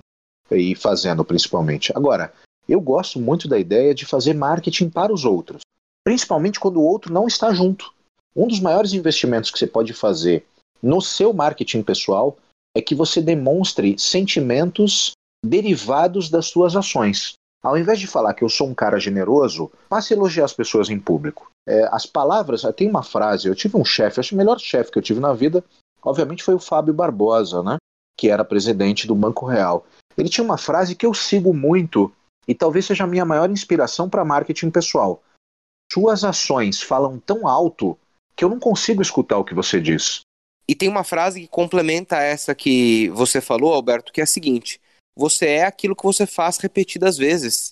e 0.51 0.75
fazendo 0.75 1.23
principalmente. 1.23 1.91
Agora, 1.95 2.33
eu 2.67 2.81
gosto 2.81 3.19
muito 3.19 3.47
da 3.47 3.59
ideia 3.59 3.93
de 3.93 4.05
fazer 4.05 4.33
marketing 4.33 4.89
para 4.89 5.13
os 5.13 5.25
outros, 5.25 5.61
principalmente 6.03 6.59
quando 6.59 6.77
o 6.77 6.83
outro 6.83 7.13
não 7.13 7.27
está 7.27 7.53
junto. 7.53 7.93
Um 8.35 8.47
dos 8.47 8.59
maiores 8.59 8.93
investimentos 8.93 9.51
que 9.51 9.57
você 9.57 9.67
pode 9.67 9.93
fazer 9.93 10.45
no 10.81 11.01
seu 11.01 11.33
marketing 11.33 11.83
pessoal 11.83 12.37
é 12.75 12.81
que 12.81 12.93
você 12.93 13.21
demonstre 13.21 13.97
sentimentos 13.97 15.11
derivados 15.43 16.29
das 16.29 16.47
suas 16.47 16.75
ações. 16.75 17.33
Ao 17.63 17.77
invés 17.77 17.99
de 17.99 18.07
falar 18.07 18.33
que 18.33 18.43
eu 18.43 18.49
sou 18.49 18.67
um 18.67 18.75
cara 18.75 18.99
generoso, 18.99 19.71
passe 19.87 20.13
a 20.13 20.17
elogiar 20.17 20.45
as 20.45 20.53
pessoas 20.53 20.89
em 20.89 20.99
público. 20.99 21.49
É, 21.67 21.87
as 21.91 22.05
palavras, 22.05 22.61
tem 22.75 22.89
uma 22.89 23.03
frase, 23.03 23.47
eu 23.47 23.55
tive 23.55 23.75
um 23.75 23.85
chefe, 23.85 24.19
acho 24.19 24.35
o 24.35 24.37
melhor 24.37 24.59
chefe 24.59 24.91
que 24.91 24.99
eu 24.99 25.03
tive 25.03 25.19
na 25.19 25.33
vida, 25.33 25.63
obviamente 26.01 26.43
foi 26.43 26.53
o 26.53 26.59
Fábio 26.59 26.93
Barbosa, 26.93 27.63
né? 27.63 27.77
Que 28.17 28.29
era 28.29 28.45
presidente 28.45 29.07
do 29.07 29.15
Banco 29.15 29.45
Real. 29.45 29.85
Ele 30.17 30.29
tinha 30.29 30.43
uma 30.43 30.57
frase 30.57 30.95
que 30.95 31.05
eu 31.05 31.13
sigo 31.13 31.53
muito 31.53 32.13
e 32.47 32.53
talvez 32.53 32.85
seja 32.85 33.03
a 33.03 33.07
minha 33.07 33.25
maior 33.25 33.49
inspiração 33.49 34.09
para 34.09 34.23
marketing 34.23 34.69
pessoal. 34.69 35.21
Suas 35.91 36.23
ações 36.23 36.81
falam 36.81 37.19
tão 37.19 37.47
alto 37.47 37.97
que 38.35 38.43
eu 38.43 38.49
não 38.49 38.59
consigo 38.59 39.01
escutar 39.01 39.37
o 39.37 39.43
que 39.43 39.53
você 39.53 39.79
diz. 39.79 40.21
E 40.67 40.75
tem 40.75 40.89
uma 40.89 41.03
frase 41.03 41.41
que 41.41 41.47
complementa 41.47 42.17
essa 42.17 42.55
que 42.55 43.09
você 43.09 43.39
falou, 43.39 43.73
Alberto, 43.73 44.11
que 44.11 44.19
é 44.19 44.23
a 44.23 44.27
seguinte: 44.27 44.79
você 45.15 45.47
é 45.47 45.65
aquilo 45.65 45.95
que 45.95 46.03
você 46.03 46.25
faz 46.25 46.57
repetidas 46.57 47.17
vezes. 47.17 47.71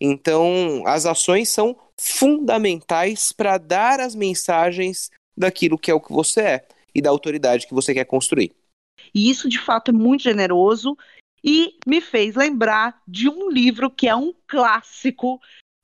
Então, 0.00 0.84
as 0.86 1.04
ações 1.04 1.48
são 1.48 1.76
fundamentais 1.98 3.32
para 3.32 3.58
dar 3.58 4.00
as 4.00 4.14
mensagens 4.14 5.10
daquilo 5.36 5.78
que 5.78 5.90
é 5.90 5.94
o 5.94 6.00
que 6.00 6.12
você 6.12 6.40
é 6.40 6.68
e 6.94 7.02
da 7.02 7.10
autoridade 7.10 7.66
que 7.66 7.74
você 7.74 7.92
quer 7.92 8.04
construir. 8.04 8.54
E 9.14 9.30
isso, 9.30 9.48
de 9.48 9.58
fato, 9.58 9.90
é 9.90 9.94
muito 9.94 10.22
generoso 10.22 10.96
e 11.42 11.76
me 11.86 12.00
fez 12.00 12.34
lembrar 12.34 13.00
de 13.06 13.28
um 13.28 13.50
livro 13.50 13.90
que 13.90 14.08
é 14.08 14.14
um 14.14 14.34
clássico. 14.46 15.40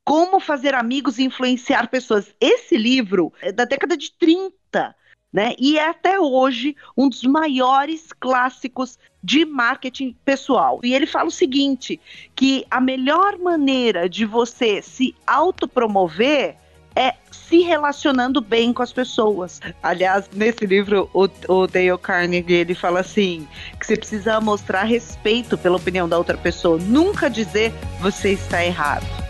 Como 0.06 0.38
fazer 0.38 0.75
amigos 0.75 1.18
e 1.18 1.23
influenciar 1.23 1.88
pessoas. 1.88 2.35
Esse 2.38 2.76
livro 2.76 3.33
é 3.40 3.50
da 3.50 3.64
década 3.64 3.97
de 3.97 4.12
30 4.12 4.94
né? 5.35 5.53
E 5.59 5.76
é 5.76 5.88
até 5.88 6.21
hoje 6.21 6.76
um 6.97 7.09
dos 7.09 7.25
maiores 7.25 8.12
clássicos 8.21 8.97
de 9.21 9.45
marketing 9.45 10.14
pessoal. 10.25 10.79
E 10.85 10.95
ele 10.95 11.09
fala 11.09 11.26
o 11.26 11.33
seguinte, 11.33 12.00
que 12.37 12.64
a 12.71 12.81
melhor 12.81 13.37
maneira 13.38 14.09
de 14.09 14.25
você 14.25 14.81
se 14.81 15.12
autopromover 15.26 16.55
é 16.95 17.14
se 17.33 17.62
relacionando 17.62 18.41
bem 18.41 18.73
com 18.73 18.81
as 18.81 18.93
pessoas. 18.93 19.61
Aliás, 19.83 20.31
nesse 20.33 20.64
livro, 20.64 21.11
o, 21.12 21.29
o 21.53 21.67
Dale 21.67 21.99
Carnegie, 21.99 22.55
ele 22.55 22.75
fala 22.76 23.00
assim, 23.00 23.49
que 23.81 23.85
você 23.85 23.97
precisa 23.97 24.41
mostrar 24.41 24.85
respeito 24.85 25.59
pela 25.59 25.76
opinião 25.76 26.09
da 26.09 26.17
outra 26.17 26.38
pessoa, 26.38 26.79
nunca 26.79 27.29
dizer 27.29 27.73
você 28.00 28.35
está 28.35 28.64
errado. 28.64 29.24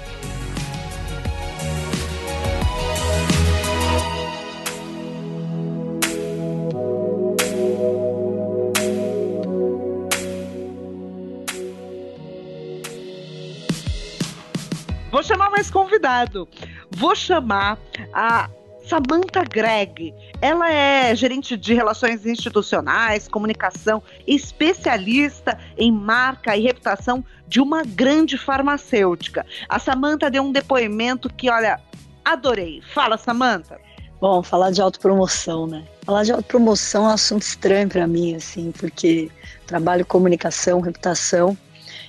Mais 15.64 15.71
convidado. 15.71 16.49
Vou 16.90 17.14
chamar 17.14 17.78
a 18.12 18.50
Samantha 18.87 19.44
Gregg, 19.44 20.12
ela 20.42 20.71
é 20.71 21.14
gerente 21.14 21.56
de 21.56 21.73
relações 21.73 22.26
institucionais, 22.26 23.26
comunicação, 23.26 24.02
especialista 24.26 25.59
em 25.78 25.90
marca 25.90 26.54
e 26.54 26.62
reputação 26.62 27.25
de 27.49 27.61
uma 27.61 27.83
grande 27.83 28.37
farmacêutica. 28.37 29.47
A 29.68 29.78
Samantha 29.78 30.30
deu 30.30 30.42
um 30.42 30.52
depoimento 30.52 31.30
que, 31.30 31.49
olha, 31.49 31.80
adorei. 32.23 32.83
Fala, 32.92 33.16
Samantha. 33.16 33.80
Bom, 34.21 34.42
falar 34.42 34.71
de 34.71 34.83
autopromoção, 34.83 35.66
né? 35.66 35.85
Falar 36.02 36.25
de 36.25 36.33
autopromoção 36.33 37.04
é 37.04 37.09
um 37.09 37.12
assunto 37.12 37.42
estranho 37.42 37.88
para 37.88 38.06
mim, 38.06 38.35
assim, 38.35 38.71
porque 38.71 39.30
trabalho 39.66 40.04
comunicação, 40.04 40.80
reputação, 40.80 41.56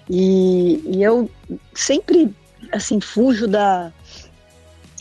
e, 0.09 0.81
e 0.85 1.01
eu 1.01 1.29
sempre, 1.73 2.33
assim, 2.71 2.99
fujo 2.99 3.47
da 3.47 3.91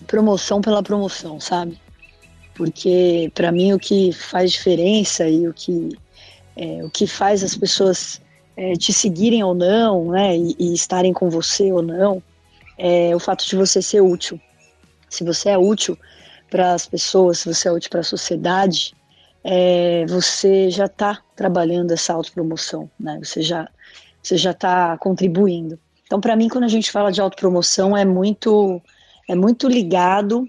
promoção 0.07 0.61
pela 0.61 0.83
promoção, 0.83 1.41
sabe? 1.41 1.79
Porque 2.55 3.31
para 3.35 3.51
mim 3.51 3.73
o 3.73 3.79
que 3.79 4.13
faz 4.13 4.53
diferença 4.53 5.29
e 5.29 5.49
o 5.49 5.53
que 5.53 5.97
é, 6.57 6.85
o 6.85 6.91
que 6.91 7.07
faz 7.07 7.43
as 7.43 7.57
pessoas 7.57 8.21
é, 8.57 8.75
te 8.75 8.93
seguirem 8.93 9.43
ou 9.43 9.55
não, 9.55 10.13
né, 10.13 10.37
e, 10.37 10.55
e, 10.59 10.75
estarem 10.75 11.13
com 11.13 11.29
você 11.29 11.73
ou 11.73 11.83
não, 11.83 12.23
é 12.79 13.15
o 13.15 13.19
fato 13.19 13.45
de 13.45 13.57
você 13.57 13.83
ser 13.83 14.01
útil. 14.01 14.41
Se 15.11 15.25
você 15.25 15.51
é 15.51 15.59
útil 15.59 15.99
para 16.49 16.75
as 16.75 16.87
pessoas, 16.87 17.41
se 17.41 17.53
você 17.53 17.69
é 17.69 17.73
útil 17.73 17.91
para 17.91 18.01
a 18.01 18.05
sociedade, 18.05 18.95
é, 19.43 20.07
você 20.07 20.71
já 20.71 20.87
está 20.87 21.21
trabalhando 21.35 21.93
essa 21.93 22.13
autopromoção, 22.13 22.89
né? 22.99 23.19
Você 23.23 23.43
já 23.43 23.69
você 24.23 24.39
já 24.39 24.53
está 24.53 24.97
contribuindo. 24.97 25.79
Então, 26.05 26.21
para 26.21 26.37
mim, 26.37 26.49
quando 26.49 26.65
a 26.65 26.69
gente 26.69 26.91
fala 26.91 27.11
de 27.11 27.21
autopromoção, 27.21 27.97
é 27.97 28.05
muito 28.05 28.81
é 29.29 29.35
muito 29.35 29.69
ligado 29.69 30.47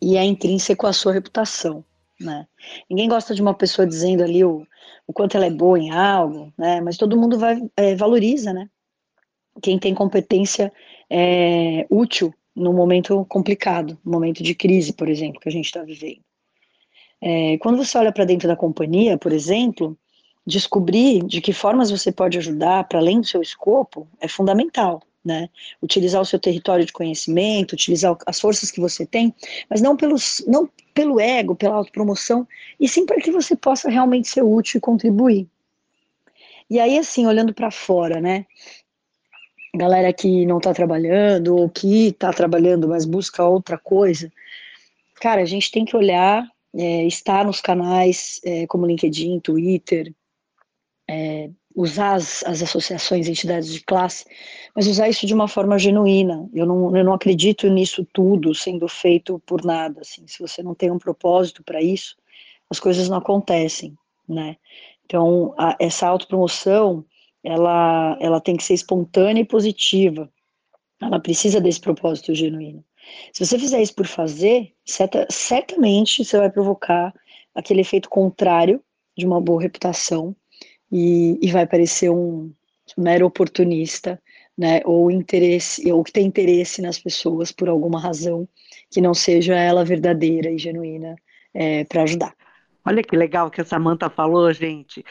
e 0.00 0.16
é 0.16 0.24
intrínseco 0.24 0.86
à 0.86 0.92
sua 0.92 1.12
reputação, 1.12 1.84
né? 2.20 2.46
Ninguém 2.90 3.08
gosta 3.08 3.34
de 3.34 3.40
uma 3.40 3.54
pessoa 3.54 3.86
dizendo 3.86 4.22
ali 4.24 4.44
o, 4.44 4.66
o 5.06 5.12
quanto 5.12 5.36
ela 5.36 5.46
é 5.46 5.50
boa 5.50 5.78
em 5.78 5.90
algo, 5.90 6.52
né? 6.58 6.80
Mas 6.80 6.96
todo 6.96 7.16
mundo 7.16 7.38
vai 7.38 7.62
é, 7.76 7.94
valoriza, 7.94 8.52
né? 8.52 8.68
Quem 9.62 9.78
tem 9.78 9.94
competência 9.94 10.72
é, 11.08 11.86
útil 11.88 12.34
no 12.54 12.72
momento 12.72 13.24
complicado, 13.26 13.98
no 14.04 14.12
momento 14.12 14.42
de 14.42 14.54
crise, 14.54 14.92
por 14.92 15.08
exemplo, 15.08 15.40
que 15.40 15.48
a 15.48 15.52
gente 15.52 15.66
está 15.66 15.82
vivendo. 15.82 16.22
É, 17.20 17.56
quando 17.58 17.76
você 17.76 17.96
olha 17.96 18.12
para 18.12 18.24
dentro 18.24 18.48
da 18.48 18.56
companhia, 18.56 19.16
por 19.16 19.32
exemplo, 19.32 19.96
descobrir 20.46 21.24
de 21.24 21.40
que 21.40 21.52
formas 21.52 21.90
você 21.90 22.10
pode 22.10 22.38
ajudar 22.38 22.84
para 22.84 22.98
além 22.98 23.20
do 23.20 23.26
seu 23.26 23.40
escopo 23.40 24.08
é 24.20 24.26
fundamental 24.26 25.02
né? 25.24 25.48
Utilizar 25.80 26.20
o 26.20 26.24
seu 26.24 26.38
território 26.38 26.84
de 26.84 26.92
conhecimento, 26.92 27.72
utilizar 27.72 28.16
as 28.26 28.40
forças 28.40 28.70
que 28.70 28.80
você 28.80 29.06
tem, 29.06 29.34
mas 29.70 29.80
não, 29.80 29.96
pelos, 29.96 30.44
não 30.46 30.68
pelo 30.92 31.20
ego, 31.20 31.54
pela 31.54 31.76
autopromoção, 31.76 32.46
e 32.78 32.88
sim 32.88 33.06
para 33.06 33.20
que 33.20 33.30
você 33.30 33.54
possa 33.54 33.88
realmente 33.88 34.28
ser 34.28 34.42
útil 34.42 34.78
e 34.78 34.80
contribuir. 34.80 35.48
E 36.68 36.80
aí, 36.80 36.98
assim, 36.98 37.26
olhando 37.26 37.54
para 37.54 37.70
fora, 37.70 38.20
né? 38.20 38.46
Galera 39.74 40.12
que 40.12 40.44
não 40.44 40.58
está 40.58 40.74
trabalhando, 40.74 41.56
ou 41.56 41.68
que 41.68 42.08
está 42.08 42.32
trabalhando, 42.32 42.88
mas 42.88 43.04
busca 43.04 43.44
outra 43.44 43.78
coisa, 43.78 44.30
cara, 45.20 45.40
a 45.40 45.46
gente 45.46 45.70
tem 45.70 45.84
que 45.84 45.96
olhar, 45.96 46.46
é, 46.74 47.06
estar 47.06 47.44
nos 47.44 47.60
canais 47.60 48.40
é, 48.44 48.66
como 48.66 48.86
LinkedIn, 48.86 49.40
Twitter, 49.40 50.12
é, 51.12 51.50
usar 51.74 52.14
as, 52.14 52.42
as 52.44 52.62
associações, 52.62 53.28
entidades 53.28 53.72
de 53.72 53.80
classe, 53.80 54.24
mas 54.74 54.86
usar 54.86 55.08
isso 55.08 55.26
de 55.26 55.34
uma 55.34 55.46
forma 55.46 55.78
genuína. 55.78 56.48
Eu 56.54 56.66
não, 56.66 56.96
eu 56.96 57.04
não 57.04 57.12
acredito 57.12 57.68
nisso 57.68 58.06
tudo 58.12 58.54
sendo 58.54 58.88
feito 58.88 59.38
por 59.46 59.64
nada. 59.64 60.00
Assim. 60.00 60.26
Se 60.26 60.40
você 60.40 60.62
não 60.62 60.74
tem 60.74 60.90
um 60.90 60.98
propósito 60.98 61.62
para 61.62 61.82
isso, 61.82 62.16
as 62.70 62.80
coisas 62.80 63.08
não 63.08 63.18
acontecem, 63.18 63.96
né? 64.28 64.56
Então, 65.04 65.54
a, 65.58 65.76
essa 65.78 66.08
autopromoção, 66.08 67.04
ela, 67.44 68.16
ela 68.20 68.40
tem 68.40 68.56
que 68.56 68.64
ser 68.64 68.74
espontânea 68.74 69.42
e 69.42 69.46
positiva. 69.46 70.30
Ela 71.00 71.20
precisa 71.20 71.60
desse 71.60 71.80
propósito 71.80 72.34
genuíno. 72.34 72.82
Se 73.32 73.44
você 73.44 73.58
fizer 73.58 73.82
isso 73.82 73.94
por 73.94 74.06
fazer, 74.06 74.72
certa, 74.86 75.26
certamente 75.28 76.24
você 76.24 76.38
vai 76.38 76.48
provocar 76.50 77.12
aquele 77.54 77.80
efeito 77.80 78.08
contrário 78.08 78.80
de 79.16 79.26
uma 79.26 79.40
boa 79.40 79.60
reputação 79.60 80.34
e, 80.92 81.38
e 81.40 81.50
vai 81.50 81.66
parecer 81.66 82.10
um 82.10 82.52
mero 82.98 83.26
oportunista, 83.26 84.20
né, 84.56 84.82
ou 84.84 85.10
interesse, 85.10 85.90
ou 85.90 86.04
que 86.04 86.12
tem 86.12 86.26
interesse 86.26 86.82
nas 86.82 86.98
pessoas 86.98 87.50
por 87.50 87.70
alguma 87.70 87.98
razão 87.98 88.46
que 88.90 89.00
não 89.00 89.14
seja 89.14 89.54
ela 89.54 89.84
verdadeira 89.84 90.50
e 90.50 90.58
genuína 90.58 91.16
é, 91.54 91.84
para 91.84 92.02
ajudar. 92.02 92.34
Olha 92.84 93.02
que 93.02 93.16
legal 93.16 93.50
que 93.50 93.60
a 93.60 93.64
Samanta 93.64 94.10
falou, 94.10 94.52
gente. 94.52 95.04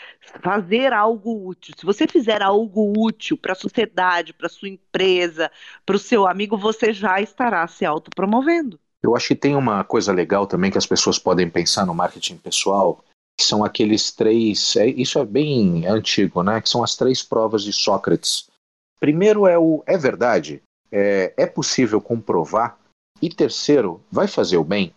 Fazer 0.44 0.92
algo 0.92 1.48
útil. 1.48 1.74
Se 1.78 1.86
você 1.86 2.06
fizer 2.06 2.42
algo 2.42 2.94
útil 2.98 3.38
para 3.38 3.54
a 3.54 3.56
sociedade, 3.56 4.34
para 4.34 4.50
sua 4.50 4.68
empresa, 4.68 5.50
para 5.86 5.96
o 5.96 6.00
seu 6.00 6.28
amigo, 6.28 6.58
você 6.58 6.92
já 6.92 7.22
estará 7.22 7.66
se 7.68 7.86
autopromovendo. 7.86 8.78
Eu 9.02 9.16
acho 9.16 9.30
que 9.30 9.36
tem 9.36 9.56
uma 9.56 9.84
coisa 9.86 10.12
legal 10.12 10.46
também 10.46 10.70
que 10.70 10.78
as 10.78 10.86
pessoas 10.86 11.18
podem 11.18 11.50
pensar 11.50 11.86
no 11.86 11.96
marketing 11.96 12.38
pessoal, 12.38 13.04
que 13.42 13.48
são 13.48 13.64
aqueles 13.64 14.12
três. 14.12 14.76
É, 14.76 14.86
isso 14.86 15.18
é 15.18 15.26
bem 15.26 15.88
antigo, 15.88 16.44
né? 16.44 16.62
Que 16.62 16.70
são 16.70 16.84
as 16.84 16.96
três 16.96 17.24
provas 17.24 17.64
de 17.64 17.74
Sócrates. 17.74 18.48
Primeiro 19.00 19.48
é 19.48 19.58
o 19.58 19.84
é 19.88 19.98
verdade, 19.98 20.62
é, 20.92 21.34
é 21.36 21.48
possível 21.48 22.00
comprovar. 22.00 22.78
E 23.20 23.30
terceiro, 23.30 24.00
vai 24.12 24.28
fazer 24.28 24.58
o 24.58 24.64
bem, 24.64 24.94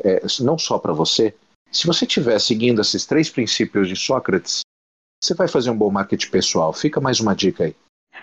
é, 0.00 0.22
não 0.40 0.56
só 0.56 0.78
para 0.78 0.92
você. 0.92 1.34
Se 1.72 1.86
você 1.86 2.04
estiver 2.04 2.38
seguindo 2.38 2.80
esses 2.80 3.04
três 3.04 3.28
princípios 3.28 3.88
de 3.88 3.96
Sócrates, 3.96 4.60
você 5.22 5.34
vai 5.34 5.48
fazer 5.48 5.70
um 5.70 5.76
bom 5.76 5.90
marketing 5.90 6.30
pessoal. 6.30 6.72
Fica 6.72 7.00
mais 7.00 7.18
uma 7.18 7.34
dica 7.34 7.64
aí. 7.64 7.76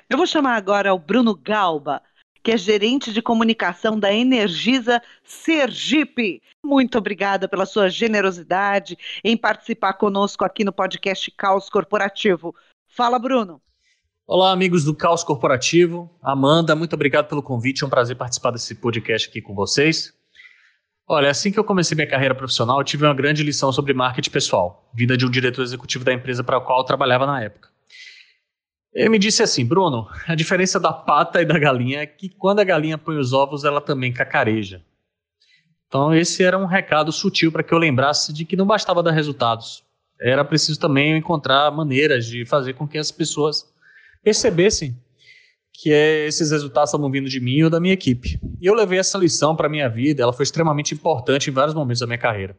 Eu 0.10 0.18
vou 0.18 0.28
chamar 0.28 0.56
agora 0.56 0.94
o 0.94 1.00
Bruno 1.00 1.36
Galba 1.36 2.02
que 2.44 2.52
é 2.52 2.58
gerente 2.58 3.12
de 3.12 3.22
comunicação 3.22 4.00
da 4.00 4.14
Energisa 4.14 5.02
Sergipe. 5.24 6.42
Muito 6.66 6.98
obrigada 6.98 7.48
pela 7.48 7.66
sua 7.66 7.90
generosidade 7.90 8.98
em 9.24 9.36
participar 9.36 9.94
conosco 9.94 10.44
aqui 10.44 10.64
no 10.64 10.72
podcast 10.72 11.32
Caos 11.32 11.70
Corporativo. 11.70 12.56
Fala, 12.88 13.20
Bruno. 13.20 13.62
Olá, 14.26 14.52
amigos 14.52 14.84
do 14.84 14.96
Caos 14.96 15.24
Corporativo. 15.24 16.10
Amanda, 16.22 16.76
muito 16.76 16.94
obrigado 16.94 17.28
pelo 17.28 17.42
convite. 17.42 17.84
É 17.84 17.88
um 17.88 17.90
prazer 17.90 18.16
participar 18.16 18.52
desse 18.52 18.76
podcast 18.76 19.28
aqui 19.28 19.42
com 19.42 19.56
vocês. 19.56 20.14
Olha, 21.08 21.32
assim 21.32 21.52
que 21.52 21.58
eu 21.58 21.64
comecei 21.64 21.96
minha 21.96 22.08
carreira 22.08 22.36
profissional, 22.36 22.80
eu 22.80 22.84
tive 22.84 23.04
uma 23.04 23.16
grande 23.16 23.42
lição 23.42 23.72
sobre 23.72 23.92
marketing 23.96 24.30
pessoal, 24.30 24.88
vinda 24.94 25.18
de 25.18 25.26
um 25.26 25.32
diretor 25.32 25.64
executivo 25.64 26.06
da 26.06 26.14
empresa 26.14 26.44
para 26.44 26.58
a 26.58 26.62
qual 26.62 26.82
eu 26.82 26.86
trabalhava 26.86 27.26
na 27.26 27.42
época. 27.42 27.70
Ele 29.00 29.08
me 29.08 29.18
disse 29.18 29.42
assim, 29.42 29.66
Bruno, 29.66 30.10
a 30.28 30.36
diferença 30.36 30.78
da 30.78 30.92
pata 30.92 31.42
e 31.42 31.46
da 31.46 31.58
galinha 31.58 32.02
é 32.02 32.06
que 32.06 32.28
quando 32.28 32.60
a 32.60 32.66
galinha 32.66 32.98
põe 32.98 33.18
os 33.18 33.32
ovos, 33.32 33.64
ela 33.64 33.80
também 33.80 34.12
cacareja. 34.12 34.84
Então 35.88 36.14
esse 36.14 36.44
era 36.44 36.58
um 36.58 36.66
recado 36.66 37.10
sutil 37.10 37.50
para 37.50 37.64
que 37.64 37.74
eu 37.74 37.78
lembrasse 37.78 38.34
de 38.34 38.44
que 38.44 38.58
não 38.58 38.66
bastava 38.66 39.02
dar 39.02 39.12
resultados. 39.12 39.86
Era 40.20 40.44
preciso 40.44 40.78
também 40.78 41.16
encontrar 41.16 41.72
maneiras 41.72 42.26
de 42.26 42.46
fazer 42.46 42.74
com 42.74 42.86
que 42.86 42.98
as 42.98 43.10
pessoas 43.10 43.66
percebessem 44.22 44.94
que 45.72 45.92
esses 45.92 46.52
resultados 46.52 46.90
estavam 46.90 47.10
vindo 47.10 47.30
de 47.30 47.40
mim 47.40 47.64
ou 47.64 47.70
da 47.70 47.80
minha 47.80 47.94
equipe. 47.94 48.38
E 48.60 48.66
eu 48.66 48.74
levei 48.74 49.00
essa 49.00 49.18
lição 49.18 49.56
para 49.56 49.70
minha 49.70 49.88
vida, 49.88 50.24
ela 50.24 50.34
foi 50.34 50.44
extremamente 50.44 50.94
importante 50.94 51.50
em 51.50 51.54
vários 51.54 51.74
momentos 51.74 52.02
da 52.02 52.06
minha 52.06 52.20
carreira. 52.20 52.54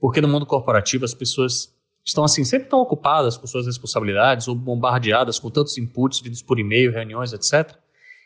Porque 0.00 0.20
no 0.20 0.26
mundo 0.26 0.44
corporativo 0.44 1.04
as 1.04 1.14
pessoas 1.14 1.75
estão 2.06 2.22
assim 2.22 2.44
sempre 2.44 2.68
tão 2.68 2.78
ocupadas 2.78 3.36
com 3.36 3.46
suas 3.46 3.66
responsabilidades 3.66 4.46
ou 4.46 4.54
bombardeadas 4.54 5.40
com 5.40 5.50
tantos 5.50 5.76
inputs 5.76 6.20
vindos 6.20 6.40
por 6.40 6.58
e-mail, 6.60 6.92
reuniões, 6.92 7.32
etc. 7.32 7.76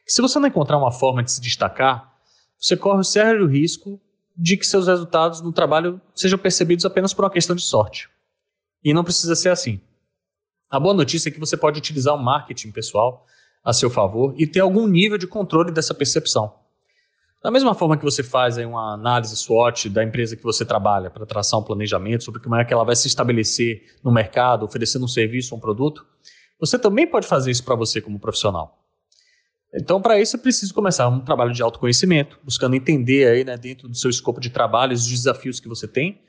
Que 0.05 0.13
se 0.13 0.21
você 0.21 0.39
não 0.39 0.49
encontrar 0.49 0.77
uma 0.77 0.93
forma 0.93 1.23
de 1.23 1.33
se 1.33 1.41
destacar, 1.41 2.15
você 2.59 2.77
corre 2.77 3.01
o 3.01 3.05
sério 3.05 3.47
risco 3.47 3.99
de 4.37 4.57
que 4.57 4.67
seus 4.67 4.87
resultados 4.87 5.41
no 5.41 5.53
trabalho 5.53 6.01
sejam 6.15 6.39
percebidos 6.39 6.85
apenas 6.85 7.15
por 7.15 7.25
uma 7.25 7.31
questão 7.31 7.57
de 7.57 7.63
sorte. 7.63 8.09
E 8.85 8.93
não 8.93 9.03
precisa 9.03 9.35
ser 9.35 9.49
assim. 9.49 9.81
A 10.69 10.79
boa 10.79 10.95
notícia 10.95 11.31
é 11.31 11.33
que 11.33 11.41
você 11.41 11.57
pode 11.57 11.79
utilizar 11.79 12.15
o 12.15 12.23
marketing 12.23 12.71
pessoal 12.71 13.27
a 13.65 13.73
seu 13.73 13.91
favor 13.91 14.35
e 14.39 14.47
ter 14.47 14.61
algum 14.61 14.87
nível 14.87 15.17
de 15.19 15.27
controle 15.27 15.73
dessa 15.73 15.95
percepção. 15.95 16.60
Da 17.43 17.51
mesma 17.51 17.75
forma 17.75 17.97
que 17.97 18.05
você 18.05 18.23
faz 18.23 18.59
aí 18.59 18.67
uma 18.67 18.93
análise 18.93 19.35
SWOT 19.35 19.89
da 19.89 20.05
empresa 20.05 20.37
que 20.37 20.43
você 20.43 20.63
trabalha 20.63 21.09
para 21.09 21.25
traçar 21.25 21.59
um 21.59 21.63
planejamento 21.63 22.23
sobre 22.23 22.41
como 22.41 22.55
é 22.55 22.65
que 22.67 22.73
ela 22.73 22.85
vai 22.85 22.95
se 22.95 23.09
estabelecer 23.09 23.83
no 24.05 24.13
mercado, 24.13 24.65
oferecendo 24.65 25.07
um 25.07 25.09
serviço 25.09 25.55
ou 25.55 25.59
um 25.59 25.61
produto, 25.61 26.07
você 26.61 26.79
também 26.79 27.07
pode 27.07 27.27
fazer 27.27 27.51
isso 27.51 27.65
para 27.65 27.75
você 27.75 27.99
como 27.99 28.21
profissional. 28.21 28.79
Então, 29.75 30.03
para 30.03 30.21
isso, 30.21 30.37
é 30.37 30.39
preciso 30.39 30.75
começar 30.75 31.09
um 31.09 31.21
trabalho 31.21 31.53
de 31.53 31.63
autoconhecimento, 31.63 32.39
buscando 32.45 32.77
entender 32.77 33.27
aí, 33.27 33.45
né, 33.45 33.57
dentro 33.57 33.89
do 33.89 33.97
seu 33.97 34.11
escopo 34.11 34.39
de 34.39 34.51
trabalho, 34.51 34.93
os 34.93 35.07
desafios 35.07 35.61
que 35.61 35.69
você 35.69 35.89
tem, 35.89 36.21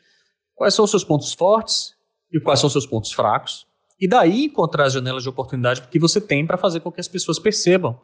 quais 0.56 0.74
são 0.74 0.86
os 0.86 0.92
seus 0.92 1.04
pontos 1.04 1.34
fortes 1.34 1.94
e 2.32 2.40
quais 2.40 2.60
são 2.60 2.68
os 2.68 2.74
seus 2.74 2.86
pontos 2.86 3.12
fracos, 3.12 3.68
e 4.00 4.08
daí 4.08 4.46
encontrar 4.46 4.86
as 4.86 4.94
janelas 4.94 5.24
de 5.24 5.30
oportunidade 5.30 5.82
que 5.82 6.00
você 6.00 6.22
tem 6.22 6.46
para 6.46 6.58
fazer 6.58 6.80
com 6.80 6.92
que 6.92 7.02
as 7.02 7.08
pessoas 7.08 7.38
percebam 7.38 8.00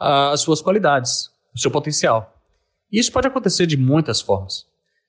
uh, 0.00 0.30
as 0.32 0.42
suas 0.42 0.62
qualidades, 0.62 1.30
o 1.54 1.58
seu 1.58 1.70
potencial. 1.70 2.35
Isso 2.90 3.12
pode 3.12 3.26
acontecer 3.26 3.66
de 3.66 3.76
muitas 3.76 4.20
formas. 4.20 4.66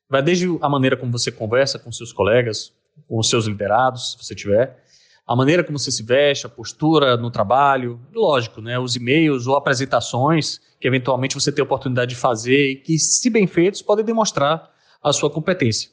Vai 0.09 0.21
desde 0.21 0.47
a 0.61 0.69
maneira 0.69 0.97
como 0.97 1.11
você 1.11 1.31
conversa 1.31 1.77
com 1.77 1.91
seus 1.91 2.11
colegas, 2.11 2.73
com 3.07 3.21
seus 3.21 3.45
liderados, 3.45 4.13
se 4.13 4.23
você 4.23 4.33
tiver, 4.33 4.83
a 5.27 5.35
maneira 5.35 5.61
como 5.61 5.77
você 5.77 5.91
se 5.91 6.01
veste, 6.01 6.45
a 6.45 6.49
postura 6.49 7.17
no 7.17 7.29
trabalho, 7.29 7.99
lógico, 8.13 8.61
né, 8.61 8.79
os 8.79 8.95
e-mails 8.95 9.45
ou 9.45 9.55
apresentações 9.55 10.61
que 10.79 10.87
eventualmente 10.87 11.35
você 11.35 11.51
tem 11.51 11.61
a 11.61 11.65
oportunidade 11.65 12.11
de 12.11 12.15
fazer 12.15 12.71
e 12.71 12.75
que, 12.77 12.97
se 12.97 13.29
bem 13.29 13.45
feitos, 13.45 13.81
podem 13.81 14.05
demonstrar 14.05 14.71
a 15.03 15.11
sua 15.11 15.29
competência. 15.29 15.91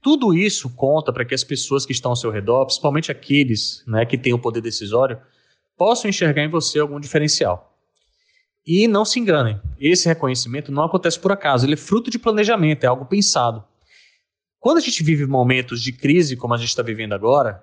Tudo 0.00 0.32
isso 0.32 0.70
conta 0.70 1.12
para 1.12 1.26
que 1.26 1.34
as 1.34 1.44
pessoas 1.44 1.84
que 1.84 1.92
estão 1.92 2.12
ao 2.12 2.16
seu 2.16 2.30
redor, 2.30 2.64
principalmente 2.64 3.12
aqueles 3.12 3.84
né, 3.86 4.06
que 4.06 4.16
têm 4.16 4.32
o 4.32 4.38
poder 4.38 4.62
decisório, 4.62 5.18
possam 5.76 6.08
enxergar 6.08 6.42
em 6.42 6.48
você 6.48 6.78
algum 6.78 6.98
diferencial. 6.98 7.69
E 8.66 8.86
não 8.86 9.04
se 9.04 9.18
enganem, 9.18 9.60
esse 9.78 10.06
reconhecimento 10.06 10.70
não 10.70 10.84
acontece 10.84 11.18
por 11.18 11.32
acaso, 11.32 11.66
ele 11.66 11.74
é 11.74 11.76
fruto 11.76 12.10
de 12.10 12.18
planejamento, 12.18 12.84
é 12.84 12.86
algo 12.86 13.06
pensado. 13.06 13.64
Quando 14.58 14.78
a 14.78 14.80
gente 14.80 15.02
vive 15.02 15.26
momentos 15.26 15.82
de 15.82 15.92
crise 15.92 16.36
como 16.36 16.52
a 16.52 16.58
gente 16.58 16.68
está 16.68 16.82
vivendo 16.82 17.14
agora, 17.14 17.62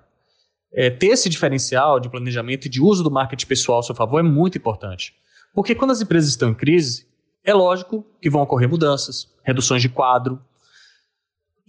é, 0.72 0.90
ter 0.90 1.08
esse 1.08 1.28
diferencial 1.28 2.00
de 2.00 2.10
planejamento 2.10 2.66
e 2.66 2.68
de 2.68 2.82
uso 2.82 3.02
do 3.02 3.10
marketing 3.10 3.46
pessoal 3.46 3.76
ao 3.76 3.82
seu 3.82 3.94
favor 3.94 4.18
é 4.18 4.22
muito 4.22 4.58
importante. 4.58 5.14
Porque 5.54 5.74
quando 5.74 5.92
as 5.92 6.00
empresas 6.00 6.30
estão 6.30 6.50
em 6.50 6.54
crise, 6.54 7.06
é 7.44 7.54
lógico 7.54 8.04
que 8.20 8.28
vão 8.28 8.42
ocorrer 8.42 8.68
mudanças, 8.68 9.32
reduções 9.44 9.80
de 9.80 9.88
quadro, 9.88 10.42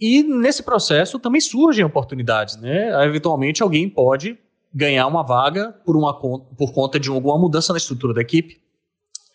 e 0.00 0.22
nesse 0.22 0.62
processo 0.62 1.18
também 1.18 1.40
surgem 1.40 1.84
oportunidades, 1.84 2.56
né? 2.56 3.04
Eventualmente 3.04 3.62
alguém 3.62 3.88
pode 3.88 4.38
ganhar 4.72 5.06
uma 5.06 5.22
vaga 5.22 5.72
por, 5.84 5.94
uma, 5.94 6.18
por 6.18 6.72
conta 6.72 6.98
de 6.98 7.10
alguma 7.10 7.38
mudança 7.38 7.72
na 7.72 7.76
estrutura 7.76 8.14
da 8.14 8.22
equipe. 8.22 8.60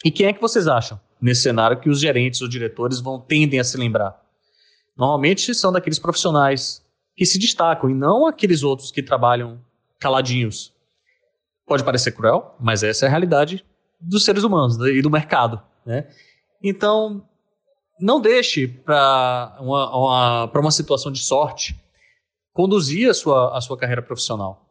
E 0.05 0.11
quem 0.11 0.27
é 0.27 0.33
que 0.33 0.39
vocês 0.39 0.67
acham 0.67 0.99
nesse 1.19 1.41
cenário 1.41 1.79
que 1.79 1.89
os 1.89 1.99
gerentes 1.99 2.39
ou 2.39 2.47
diretores 2.47 2.99
vão 2.99 3.19
tendem 3.19 3.59
a 3.59 3.63
se 3.63 3.75
lembrar? 3.75 4.15
Normalmente 4.95 5.51
são 5.55 5.71
daqueles 5.71 5.97
profissionais 5.97 6.85
que 7.15 7.25
se 7.25 7.39
destacam 7.39 7.89
e 7.89 7.95
não 7.95 8.27
aqueles 8.27 8.61
outros 8.61 8.91
que 8.91 9.01
trabalham 9.01 9.59
caladinhos. 9.99 10.71
Pode 11.65 11.83
parecer 11.83 12.11
cruel, 12.11 12.55
mas 12.59 12.83
essa 12.83 13.05
é 13.05 13.07
a 13.07 13.09
realidade 13.09 13.65
dos 13.99 14.23
seres 14.23 14.43
humanos 14.43 14.77
né, 14.77 14.91
e 14.91 15.01
do 15.01 15.09
mercado, 15.09 15.59
né? 15.83 16.07
Então, 16.63 17.27
não 17.99 18.21
deixe 18.21 18.67
para 18.67 19.57
uma, 19.59 19.97
uma, 19.97 20.51
uma 20.53 20.71
situação 20.71 21.11
de 21.11 21.19
sorte 21.19 21.75
conduzir 22.53 23.09
a 23.09 23.13
sua, 23.13 23.57
a 23.57 23.59
sua 23.59 23.75
carreira 23.75 24.03
profissional. 24.03 24.69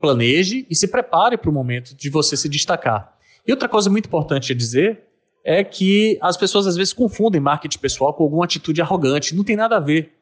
Planeje 0.00 0.66
e 0.68 0.74
se 0.74 0.88
prepare 0.88 1.38
para 1.38 1.48
o 1.48 1.52
momento 1.52 1.94
de 1.94 2.10
você 2.10 2.36
se 2.36 2.48
destacar. 2.48 3.13
E 3.46 3.52
outra 3.52 3.68
coisa 3.68 3.90
muito 3.90 4.06
importante 4.06 4.52
a 4.52 4.56
dizer 4.56 5.04
é 5.44 5.62
que 5.62 6.18
as 6.22 6.36
pessoas 6.36 6.66
às 6.66 6.76
vezes 6.76 6.92
confundem 6.92 7.40
marketing 7.40 7.78
pessoal 7.78 8.14
com 8.14 8.22
alguma 8.22 8.44
atitude 8.44 8.80
arrogante. 8.80 9.34
Não 9.34 9.44
tem 9.44 9.56
nada 9.56 9.76
a 9.76 9.80
ver. 9.80 10.14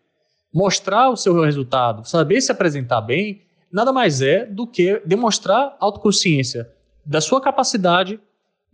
Mostrar 0.52 1.08
o 1.08 1.16
seu 1.16 1.40
resultado, 1.40 2.06
saber 2.06 2.40
se 2.40 2.52
apresentar 2.52 3.00
bem, 3.00 3.42
nada 3.72 3.92
mais 3.92 4.20
é 4.20 4.44
do 4.44 4.66
que 4.66 5.00
demonstrar 5.06 5.76
autoconsciência 5.80 6.68
da 7.06 7.20
sua 7.20 7.40
capacidade 7.40 8.20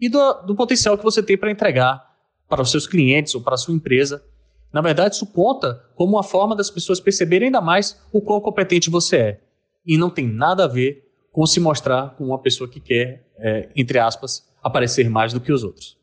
e 0.00 0.08
do, 0.08 0.32
do 0.42 0.56
potencial 0.56 0.98
que 0.98 1.04
você 1.04 1.22
tem 1.22 1.36
para 1.36 1.50
entregar 1.50 2.04
para 2.48 2.62
os 2.62 2.70
seus 2.70 2.86
clientes 2.86 3.34
ou 3.34 3.42
para 3.42 3.54
a 3.54 3.58
sua 3.58 3.74
empresa. 3.74 4.24
Na 4.72 4.80
verdade, 4.80 5.14
isso 5.14 5.26
conta 5.26 5.82
como 5.94 6.16
uma 6.16 6.22
forma 6.22 6.56
das 6.56 6.70
pessoas 6.70 6.98
perceberem 6.98 7.46
ainda 7.46 7.60
mais 7.60 8.00
o 8.12 8.20
quão 8.20 8.40
competente 8.40 8.90
você 8.90 9.16
é. 9.16 9.40
E 9.86 9.96
não 9.96 10.10
tem 10.10 10.26
nada 10.26 10.64
a 10.64 10.68
ver 10.68 11.07
com 11.38 11.46
se 11.46 11.60
mostrar 11.60 12.16
como 12.16 12.30
uma 12.30 12.38
pessoa 12.40 12.68
que 12.68 12.80
quer, 12.80 13.22
é, 13.38 13.68
entre 13.76 13.96
aspas, 14.00 14.44
aparecer 14.60 15.08
mais 15.08 15.32
do 15.32 15.40
que 15.40 15.52
os 15.52 15.62
outros. 15.62 15.96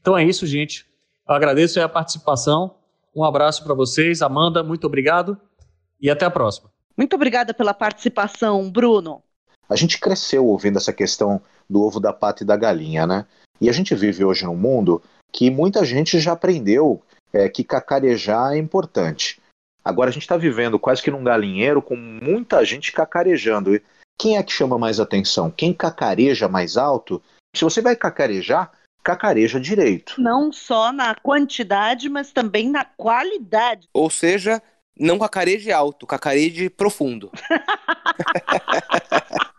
Então 0.00 0.16
é 0.16 0.22
isso, 0.22 0.46
gente. 0.46 0.86
Eu 1.28 1.34
agradeço 1.34 1.80
a 1.80 1.88
participação. 1.88 2.72
Um 3.12 3.24
abraço 3.24 3.64
para 3.64 3.74
vocês. 3.74 4.22
Amanda, 4.22 4.62
muito 4.62 4.86
obrigado 4.86 5.36
e 6.00 6.08
até 6.08 6.24
a 6.24 6.30
próxima. 6.30 6.70
Muito 6.96 7.16
obrigada 7.16 7.52
pela 7.52 7.74
participação, 7.74 8.70
Bruno. 8.70 9.24
A 9.68 9.74
gente 9.74 9.98
cresceu 9.98 10.46
ouvindo 10.46 10.78
essa 10.78 10.92
questão 10.92 11.42
do 11.68 11.82
ovo 11.82 11.98
da 11.98 12.12
pata 12.12 12.44
e 12.44 12.46
da 12.46 12.56
galinha, 12.56 13.08
né? 13.08 13.26
E 13.60 13.68
a 13.68 13.72
gente 13.72 13.92
vive 13.92 14.24
hoje 14.24 14.44
num 14.44 14.54
mundo 14.54 15.02
que 15.32 15.50
muita 15.50 15.84
gente 15.84 16.20
já 16.20 16.30
aprendeu 16.30 17.02
é, 17.32 17.48
que 17.48 17.64
cacarejar 17.64 18.52
é 18.52 18.58
importante. 18.58 19.40
Agora 19.84 20.10
a 20.10 20.12
gente 20.12 20.22
está 20.22 20.36
vivendo 20.36 20.78
quase 20.78 21.02
que 21.02 21.10
num 21.10 21.24
galinheiro 21.24 21.82
com 21.82 21.96
muita 21.96 22.64
gente 22.64 22.92
cacarejando. 22.92 23.80
Quem 24.18 24.38
é 24.38 24.42
que 24.42 24.52
chama 24.52 24.78
mais 24.78 24.98
atenção? 24.98 25.50
Quem 25.50 25.72
cacareja 25.72 26.48
mais 26.48 26.76
alto? 26.76 27.22
Se 27.54 27.64
você 27.64 27.82
vai 27.82 27.94
cacarejar, 27.94 28.72
cacareja 29.02 29.60
direito. 29.60 30.14
Não 30.18 30.50
só 30.50 30.92
na 30.92 31.14
quantidade, 31.14 32.08
mas 32.08 32.32
também 32.32 32.70
na 32.70 32.84
qualidade. 32.84 33.88
Ou 33.92 34.10
seja, 34.10 34.62
não 34.98 35.18
cacareje 35.18 35.70
alto, 35.70 36.06
cacareje 36.06 36.70
profundo. 36.70 37.30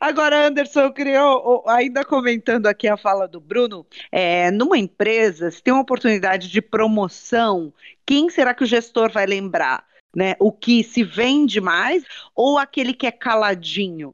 Agora, 0.00 0.46
Anderson, 0.46 0.80
eu 0.80 0.92
queria, 0.92 1.20
ainda 1.66 2.04
comentando 2.04 2.66
aqui 2.66 2.88
a 2.88 2.96
fala 2.96 3.28
do 3.28 3.40
Bruno, 3.40 3.86
é, 4.10 4.50
numa 4.50 4.76
empresa, 4.76 5.50
se 5.50 5.62
tem 5.62 5.72
uma 5.72 5.82
oportunidade 5.82 6.48
de 6.48 6.60
promoção, 6.60 7.72
quem 8.04 8.28
será 8.28 8.54
que 8.54 8.64
o 8.64 8.66
gestor 8.66 9.12
vai 9.12 9.26
lembrar? 9.26 9.84
Né? 10.18 10.34
O 10.40 10.50
que 10.50 10.82
se 10.82 11.04
vende 11.04 11.60
mais 11.60 12.02
ou 12.34 12.58
aquele 12.58 12.92
que 12.92 13.06
é 13.06 13.12
caladinho? 13.12 14.12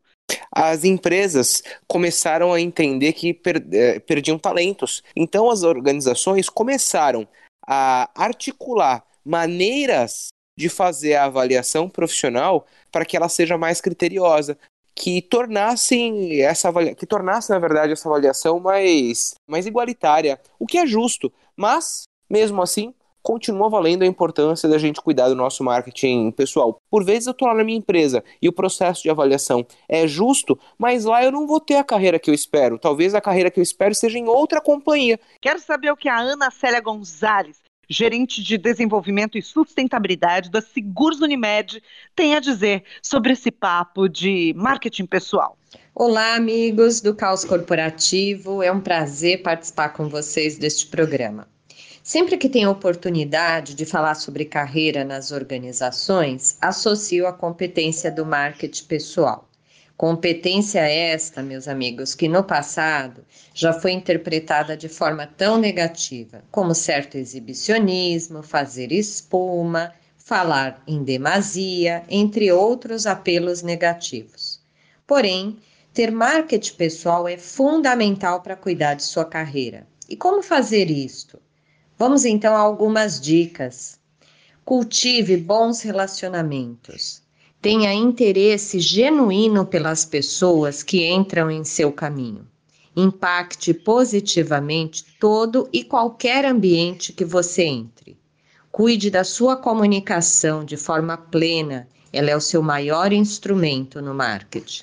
as 0.52 0.84
empresas 0.84 1.62
começaram 1.86 2.52
a 2.52 2.60
entender 2.60 3.14
que 3.14 3.32
per, 3.32 3.64
eh, 3.72 3.98
perdiam 4.00 4.38
talentos. 4.38 5.02
Então 5.16 5.50
as 5.50 5.62
organizações 5.62 6.50
começaram 6.50 7.26
a 7.66 8.10
articular 8.14 9.02
maneiras 9.24 10.28
de 10.58 10.68
fazer 10.68 11.14
a 11.14 11.24
avaliação 11.24 11.88
profissional 11.88 12.66
para 12.92 13.06
que 13.06 13.16
ela 13.16 13.28
seja 13.28 13.56
mais 13.56 13.80
criteriosa, 13.80 14.58
que 14.94 15.22
tornassem 15.22 16.42
essa 16.42 16.70
que 16.94 17.06
tornasse 17.06 17.48
na 17.48 17.58
verdade 17.58 17.92
essa 17.92 18.08
avaliação 18.08 18.60
mais 18.60 19.34
mais 19.48 19.64
igualitária, 19.64 20.38
o 20.58 20.66
que 20.66 20.76
é 20.76 20.86
justo, 20.86 21.32
mas 21.56 22.02
mesmo 22.28 22.60
assim 22.60 22.94
continua 23.24 23.70
valendo 23.70 24.02
a 24.02 24.06
importância 24.06 24.68
da 24.68 24.76
gente 24.76 25.00
cuidar 25.00 25.30
do 25.30 25.34
nosso 25.34 25.64
marketing 25.64 26.30
pessoal. 26.30 26.78
Por 26.90 27.02
vezes 27.02 27.26
eu 27.26 27.30
estou 27.30 27.48
lá 27.48 27.54
na 27.54 27.64
minha 27.64 27.78
empresa 27.78 28.22
e 28.40 28.48
o 28.48 28.52
processo 28.52 29.02
de 29.02 29.08
avaliação 29.08 29.66
é 29.88 30.06
justo, 30.06 30.58
mas 30.78 31.06
lá 31.06 31.24
eu 31.24 31.32
não 31.32 31.46
vou 31.46 31.58
ter 31.58 31.76
a 31.76 31.82
carreira 31.82 32.18
que 32.18 32.30
eu 32.30 32.34
espero. 32.34 32.78
Talvez 32.78 33.14
a 33.14 33.22
carreira 33.22 33.50
que 33.50 33.58
eu 33.58 33.62
espero 33.62 33.94
seja 33.94 34.18
em 34.18 34.28
outra 34.28 34.60
companhia. 34.60 35.18
Quero 35.40 35.58
saber 35.58 35.90
o 35.90 35.96
que 35.96 36.08
a 36.08 36.20
Ana 36.20 36.50
Célia 36.50 36.80
Gonzalez 36.80 37.64
gerente 37.86 38.42
de 38.42 38.56
desenvolvimento 38.56 39.36
e 39.36 39.42
sustentabilidade 39.42 40.50
da 40.50 40.62
Seguros 40.62 41.20
Unimed, 41.20 41.82
tem 42.16 42.34
a 42.34 42.40
dizer 42.40 42.82
sobre 43.02 43.32
esse 43.32 43.50
papo 43.50 44.08
de 44.08 44.54
marketing 44.56 45.04
pessoal. 45.04 45.58
Olá, 45.94 46.34
amigos 46.34 47.02
do 47.02 47.14
Caos 47.14 47.44
Corporativo. 47.44 48.62
É 48.62 48.72
um 48.72 48.80
prazer 48.80 49.42
participar 49.42 49.90
com 49.90 50.08
vocês 50.08 50.56
deste 50.56 50.86
programa. 50.86 51.46
Sempre 52.06 52.36
que 52.36 52.50
tenho 52.50 52.70
oportunidade 52.70 53.74
de 53.74 53.86
falar 53.86 54.14
sobre 54.14 54.44
carreira 54.44 55.06
nas 55.06 55.32
organizações, 55.32 56.58
associo 56.60 57.26
a 57.26 57.32
competência 57.32 58.10
do 58.10 58.26
marketing 58.26 58.84
pessoal. 58.84 59.48
Competência 59.96 60.80
esta, 60.80 61.42
meus 61.42 61.66
amigos, 61.66 62.14
que 62.14 62.28
no 62.28 62.44
passado 62.44 63.24
já 63.54 63.72
foi 63.72 63.92
interpretada 63.92 64.76
de 64.76 64.86
forma 64.86 65.26
tão 65.26 65.56
negativa, 65.56 66.44
como 66.50 66.74
certo 66.74 67.16
exibicionismo, 67.16 68.42
fazer 68.42 68.92
espuma, 68.92 69.94
falar 70.18 70.82
em 70.86 71.02
demasia, 71.02 72.04
entre 72.10 72.52
outros 72.52 73.06
apelos 73.06 73.62
negativos. 73.62 74.60
Porém, 75.06 75.56
ter 75.94 76.12
marketing 76.12 76.74
pessoal 76.74 77.26
é 77.26 77.38
fundamental 77.38 78.42
para 78.42 78.56
cuidar 78.56 78.92
de 78.92 79.04
sua 79.04 79.24
carreira. 79.24 79.86
E 80.06 80.14
como 80.14 80.42
fazer 80.42 80.90
isto? 80.90 81.40
Vamos 81.96 82.24
então 82.24 82.56
a 82.56 82.58
algumas 82.58 83.20
dicas. 83.20 84.00
Cultive 84.64 85.36
bons 85.36 85.80
relacionamentos. 85.80 87.22
Tenha 87.62 87.94
interesse 87.94 88.80
genuíno 88.80 89.64
pelas 89.64 90.04
pessoas 90.04 90.82
que 90.82 91.06
entram 91.06 91.48
em 91.50 91.62
seu 91.62 91.92
caminho. 91.92 92.46
Impacte 92.96 93.72
positivamente 93.72 95.04
todo 95.20 95.68
e 95.72 95.84
qualquer 95.84 96.44
ambiente 96.44 97.12
que 97.12 97.24
você 97.24 97.62
entre. 97.62 98.18
Cuide 98.72 99.08
da 99.08 99.22
sua 99.22 99.56
comunicação 99.56 100.64
de 100.64 100.76
forma 100.76 101.16
plena, 101.16 101.88
ela 102.12 102.30
é 102.30 102.36
o 102.36 102.40
seu 102.40 102.60
maior 102.60 103.12
instrumento 103.12 104.02
no 104.02 104.12
marketing. 104.12 104.82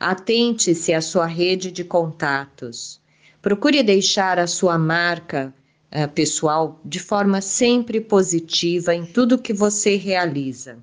Atente-se 0.00 0.92
à 0.92 1.00
sua 1.00 1.26
rede 1.26 1.70
de 1.70 1.84
contatos. 1.84 3.00
Procure 3.40 3.84
deixar 3.84 4.38
a 4.38 4.48
sua 4.48 4.76
marca 4.76 5.54
uh, 5.94 6.08
pessoal 6.08 6.80
de 6.84 6.98
forma 6.98 7.40
sempre 7.40 8.00
positiva 8.00 8.94
em 8.94 9.06
tudo 9.06 9.38
que 9.38 9.52
você 9.52 9.96
realiza. 9.96 10.78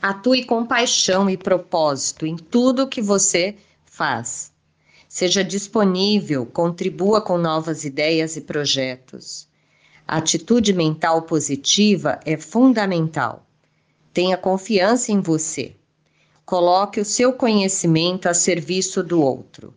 Atue 0.00 0.44
com 0.44 0.66
paixão 0.66 1.30
e 1.30 1.36
propósito 1.36 2.26
em 2.26 2.36
tudo 2.36 2.88
que 2.88 3.00
você 3.00 3.56
faz. 3.86 4.52
Seja 5.08 5.44
disponível, 5.44 6.44
contribua 6.46 7.20
com 7.20 7.38
novas 7.38 7.84
ideias 7.84 8.36
e 8.36 8.40
projetos. 8.40 9.48
A 10.06 10.16
atitude 10.16 10.72
mental 10.72 11.22
positiva 11.22 12.18
é 12.24 12.36
fundamental. 12.36 13.46
Tenha 14.12 14.36
confiança 14.36 15.12
em 15.12 15.20
você. 15.20 15.76
Coloque 16.44 17.00
o 17.00 17.04
seu 17.04 17.32
conhecimento 17.32 18.28
a 18.28 18.34
serviço 18.34 19.02
do 19.02 19.20
outro. 19.22 19.74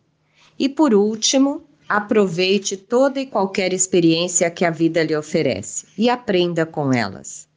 E 0.58 0.68
por 0.68 0.94
último, 0.94 1.64
aproveite 1.88 2.76
toda 2.78 3.20
e 3.20 3.26
qualquer 3.26 3.74
experiência 3.74 4.50
que 4.50 4.66
a 4.66 4.72
vida 4.72 5.04
lhe 5.04 5.16
oferece 5.16 5.86
e 5.98 6.10
aprenda 6.10 6.66
com 6.66 6.94
elas. 6.94 7.48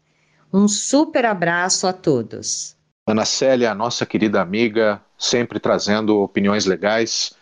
Um 0.52 0.66
super 0.66 1.24
abraço 1.26 1.86
a 1.86 1.92
todos. 1.92 2.76
Ana 3.06 3.24
Célia, 3.24 3.74
nossa 3.74 4.04
querida 4.04 4.40
amiga, 4.40 5.00
sempre 5.18 5.58
trazendo 5.58 6.18
opiniões 6.18 6.66
legais. 6.66 7.32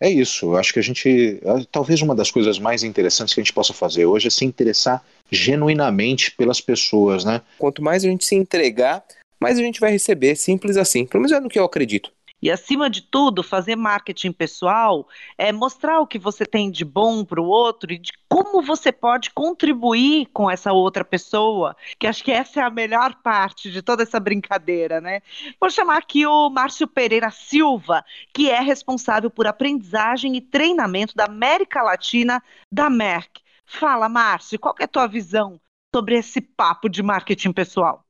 É 0.00 0.10
isso, 0.10 0.56
acho 0.56 0.72
que 0.72 0.78
a 0.78 0.82
gente. 0.82 1.40
Talvez 1.72 2.02
uma 2.02 2.14
das 2.14 2.30
coisas 2.30 2.58
mais 2.58 2.82
interessantes 2.82 3.34
que 3.34 3.40
a 3.40 3.42
gente 3.42 3.52
possa 3.52 3.72
fazer 3.72 4.04
hoje 4.04 4.28
é 4.28 4.30
se 4.30 4.44
interessar 4.44 5.02
genuinamente 5.30 6.30
pelas 6.32 6.60
pessoas, 6.60 7.24
né? 7.24 7.40
Quanto 7.58 7.82
mais 7.82 8.04
a 8.04 8.08
gente 8.08 8.24
se 8.24 8.34
entregar, 8.34 9.02
mais 9.40 9.58
a 9.58 9.62
gente 9.62 9.80
vai 9.80 9.90
receber, 9.90 10.36
simples 10.36 10.76
assim. 10.76 11.06
Pelo 11.06 11.22
menos 11.22 11.32
é 11.32 11.40
no 11.40 11.48
que 11.48 11.58
eu 11.58 11.64
acredito. 11.64 12.12
E 12.46 12.50
acima 12.52 12.88
de 12.88 13.02
tudo, 13.02 13.42
fazer 13.42 13.74
marketing 13.74 14.30
pessoal 14.30 15.08
é 15.36 15.50
mostrar 15.50 15.98
o 15.98 16.06
que 16.06 16.16
você 16.16 16.46
tem 16.46 16.70
de 16.70 16.84
bom 16.84 17.24
para 17.24 17.40
o 17.40 17.44
outro 17.44 17.92
e 17.92 17.98
de 17.98 18.12
como 18.28 18.62
você 18.62 18.92
pode 18.92 19.32
contribuir 19.32 20.26
com 20.26 20.48
essa 20.48 20.72
outra 20.72 21.04
pessoa, 21.04 21.76
que 21.98 22.06
acho 22.06 22.22
que 22.22 22.30
essa 22.30 22.60
é 22.60 22.62
a 22.62 22.70
melhor 22.70 23.16
parte 23.16 23.68
de 23.68 23.82
toda 23.82 24.04
essa 24.04 24.20
brincadeira, 24.20 25.00
né? 25.00 25.22
Vou 25.60 25.68
chamar 25.68 25.96
aqui 25.98 26.24
o 26.24 26.48
Márcio 26.48 26.86
Pereira 26.86 27.32
Silva, 27.32 28.04
que 28.32 28.48
é 28.48 28.60
responsável 28.60 29.28
por 29.28 29.48
aprendizagem 29.48 30.36
e 30.36 30.40
treinamento 30.40 31.16
da 31.16 31.24
América 31.24 31.82
Latina 31.82 32.40
da 32.70 32.88
Merck. 32.88 33.40
Fala, 33.64 34.08
Márcio, 34.08 34.56
qual 34.56 34.76
é 34.78 34.84
a 34.84 34.88
tua 34.88 35.08
visão 35.08 35.60
sobre 35.92 36.16
esse 36.16 36.40
papo 36.40 36.88
de 36.88 37.02
marketing 37.02 37.50
pessoal? 37.50 38.04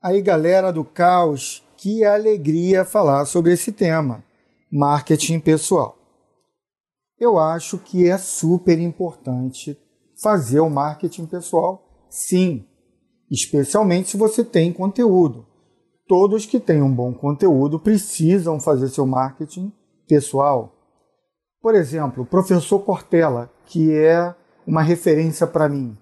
Aí, 0.00 0.22
galera 0.22 0.72
do 0.72 0.84
Caos, 0.84 1.64
que 1.80 2.04
alegria 2.04 2.84
falar 2.84 3.24
sobre 3.24 3.54
esse 3.54 3.72
tema, 3.72 4.22
marketing 4.70 5.40
pessoal. 5.40 5.96
Eu 7.18 7.38
acho 7.38 7.78
que 7.78 8.06
é 8.06 8.18
super 8.18 8.78
importante 8.78 9.78
fazer 10.22 10.60
o 10.60 10.68
marketing 10.68 11.24
pessoal, 11.24 12.06
sim, 12.10 12.66
especialmente 13.30 14.10
se 14.10 14.18
você 14.18 14.44
tem 14.44 14.74
conteúdo. 14.74 15.46
Todos 16.06 16.44
que 16.44 16.60
têm 16.60 16.82
um 16.82 16.94
bom 16.94 17.14
conteúdo 17.14 17.80
precisam 17.80 18.60
fazer 18.60 18.90
seu 18.90 19.06
marketing 19.06 19.72
pessoal. 20.06 20.74
Por 21.62 21.74
exemplo, 21.74 22.24
o 22.24 22.26
professor 22.26 22.80
Cortella, 22.80 23.50
que 23.64 23.90
é 23.90 24.34
uma 24.66 24.82
referência 24.82 25.46
para 25.46 25.66
mim, 25.66 25.96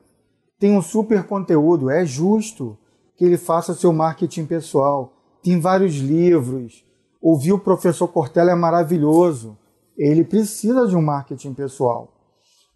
tem 0.58 0.76
um 0.76 0.82
super 0.82 1.24
conteúdo, 1.24 1.88
é 1.88 2.04
justo 2.04 2.76
que 3.16 3.24
ele 3.24 3.38
faça 3.38 3.74
seu 3.74 3.92
marketing 3.92 4.44
pessoal 4.44 5.14
tem 5.42 5.60
vários 5.60 5.94
livros. 5.94 6.84
Ouvir 7.20 7.52
o 7.52 7.58
professor 7.58 8.08
Cortella 8.08 8.52
é 8.52 8.54
maravilhoso. 8.54 9.56
Ele 9.96 10.24
precisa 10.24 10.86
de 10.86 10.96
um 10.96 11.02
marketing 11.02 11.54
pessoal. 11.54 12.12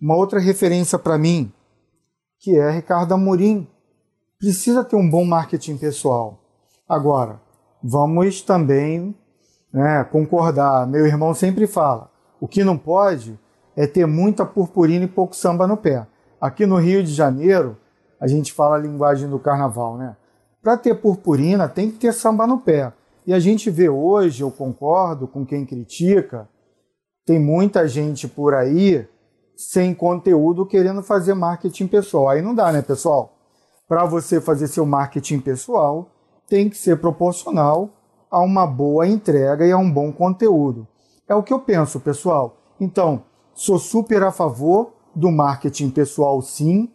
Uma 0.00 0.16
outra 0.16 0.40
referência 0.40 0.98
para 0.98 1.16
mim, 1.16 1.52
que 2.40 2.56
é 2.56 2.70
Ricardo 2.70 3.14
Amorim, 3.14 3.68
precisa 4.38 4.82
ter 4.82 4.96
um 4.96 5.08
bom 5.08 5.24
marketing 5.24 5.76
pessoal. 5.76 6.40
Agora, 6.88 7.40
vamos 7.82 8.42
também 8.42 9.14
né, 9.72 10.04
concordar. 10.04 10.86
Meu 10.86 11.06
irmão 11.06 11.32
sempre 11.32 11.66
fala: 11.68 12.10
o 12.40 12.48
que 12.48 12.64
não 12.64 12.76
pode 12.76 13.38
é 13.76 13.86
ter 13.86 14.06
muita 14.06 14.44
purpurina 14.44 15.04
e 15.04 15.08
pouco 15.08 15.34
samba 15.34 15.66
no 15.66 15.76
pé. 15.76 16.06
Aqui 16.40 16.66
no 16.66 16.76
Rio 16.76 17.04
de 17.04 17.12
Janeiro, 17.12 17.76
a 18.20 18.26
gente 18.26 18.52
fala 18.52 18.76
a 18.76 18.80
linguagem 18.80 19.30
do 19.30 19.38
carnaval, 19.38 19.96
né? 19.96 20.16
Para 20.62 20.76
ter 20.76 20.94
purpurina, 20.94 21.68
tem 21.68 21.90
que 21.90 21.98
ter 21.98 22.12
samba 22.12 22.46
no 22.46 22.60
pé. 22.60 22.92
E 23.26 23.34
a 23.34 23.40
gente 23.40 23.68
vê 23.70 23.88
hoje, 23.88 24.42
eu 24.42 24.50
concordo 24.50 25.26
com 25.26 25.44
quem 25.44 25.66
critica, 25.66 26.48
tem 27.26 27.38
muita 27.38 27.86
gente 27.88 28.28
por 28.28 28.54
aí 28.54 29.06
sem 29.56 29.94
conteúdo 29.94 30.66
querendo 30.66 31.02
fazer 31.02 31.34
marketing 31.34 31.86
pessoal. 31.86 32.28
Aí 32.28 32.42
não 32.42 32.54
dá, 32.54 32.72
né, 32.72 32.82
pessoal? 32.82 33.36
Para 33.88 34.04
você 34.04 34.40
fazer 34.40 34.68
seu 34.68 34.86
marketing 34.86 35.40
pessoal, 35.40 36.10
tem 36.48 36.68
que 36.68 36.76
ser 36.76 37.00
proporcional 37.00 37.90
a 38.30 38.40
uma 38.40 38.66
boa 38.66 39.06
entrega 39.06 39.66
e 39.66 39.72
a 39.72 39.76
um 39.76 39.90
bom 39.90 40.12
conteúdo. 40.12 40.86
É 41.28 41.34
o 41.34 41.42
que 41.42 41.52
eu 41.52 41.60
penso, 41.60 42.00
pessoal. 42.00 42.56
Então, 42.80 43.24
sou 43.54 43.78
super 43.78 44.22
a 44.22 44.32
favor 44.32 44.92
do 45.14 45.30
marketing 45.30 45.90
pessoal, 45.90 46.40
sim. 46.40 46.90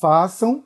Façam, 0.00 0.64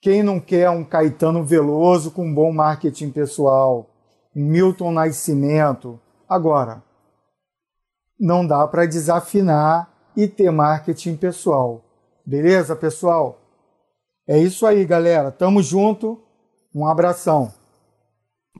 quem 0.00 0.22
não 0.22 0.38
quer 0.38 0.70
um 0.70 0.84
Caetano 0.84 1.44
Veloso 1.44 2.10
com 2.10 2.32
bom 2.32 2.52
marketing 2.52 3.10
pessoal? 3.10 3.90
Milton 4.34 4.92
Nascimento? 4.92 6.00
Agora, 6.28 6.82
não 8.18 8.46
dá 8.46 8.66
para 8.66 8.86
desafinar 8.86 9.92
e 10.16 10.28
ter 10.28 10.50
marketing 10.50 11.16
pessoal. 11.16 11.84
Beleza, 12.24 12.76
pessoal? 12.76 13.40
É 14.26 14.38
isso 14.38 14.66
aí, 14.66 14.84
galera. 14.84 15.32
Tamo 15.32 15.62
junto. 15.62 16.22
Um 16.74 16.86
abração. 16.86 17.52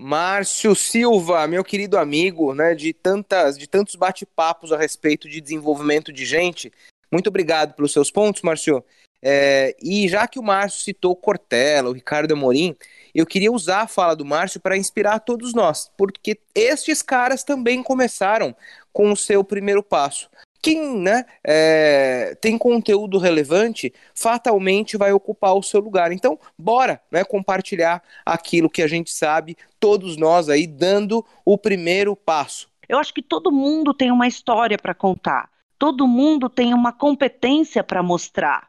Márcio 0.01 0.75
Silva, 0.75 1.47
meu 1.47 1.65
querido 1.65 1.99
amigo, 1.99 2.55
né, 2.55 2.75
de 2.75 2.93
tantas, 2.93 3.59
de 3.59 3.67
tantos 3.67 3.97
bate-papos 3.97 4.73
a 4.73 4.79
respeito 4.79 5.29
de 5.29 5.41
desenvolvimento 5.41 6.13
de 6.13 6.25
gente. 6.25 6.73
Muito 7.11 7.27
obrigado 7.27 7.75
pelos 7.75 7.93
seus 7.93 8.11
pontos, 8.11 8.43
Márcio. 8.43 8.83
É, 9.23 9.77
e 9.83 10.09
já 10.09 10.27
que 10.29 10.39
o 10.39 10.43
Márcio 10.43 10.81
citou 10.81 11.17
Cortella, 11.17 11.91
o 11.91 11.93
Ricardo 11.93 12.33
Amorim, 12.33 12.77
eu 13.15 13.27
queria 13.27 13.51
usar 13.51 13.83
a 13.83 13.89
fala 13.89 14.15
do 14.15 14.25
Márcio 14.25 14.61
para 14.61 14.77
inspirar 14.77 15.19
todos 15.21 15.53
nós, 15.55 15.91
porque 15.97 16.39
estes 16.55 17.03
caras 17.03 17.43
também 17.43 17.83
começaram 17.83 18.55
com 18.93 19.11
o 19.11 19.17
seu 19.17 19.43
primeiro 19.43 19.83
passo. 19.83 20.29
Quem 20.61 20.99
né, 20.99 21.25
é, 21.45 22.37
tem 22.41 22.59
conteúdo 22.59 23.19
relevante 23.19 23.93
fatalmente 24.15 24.97
vai 24.97 25.13
ocupar 25.13 25.55
o 25.55 25.63
seu 25.63 25.81
lugar. 25.81 26.11
Então, 26.11 26.39
bora 26.59 27.01
né, 27.11 27.23
compartilhar 27.23 28.03
aquilo 28.27 28.69
que 28.69 28.83
a 28.83 28.89
gente 28.89 29.11
sabe, 29.11 29.57
todos 29.79 30.17
nós 30.17 30.49
aí 30.49 30.67
dando 30.67 31.25
o 31.45 31.57
primeiro 31.57 32.17
passo. 32.17 32.69
Eu 32.89 32.99
acho 32.99 33.15
que 33.15 33.23
todo 33.23 33.53
mundo 33.53 33.95
tem 33.95 34.11
uma 34.11 34.27
história 34.27 34.79
para 34.79 34.95
contar, 34.95 35.49
todo 35.79 36.09
mundo 36.09 36.49
tem 36.49 36.75
uma 36.75 36.93
competência 36.93 37.85
para 37.85 38.03
mostrar 38.03 38.69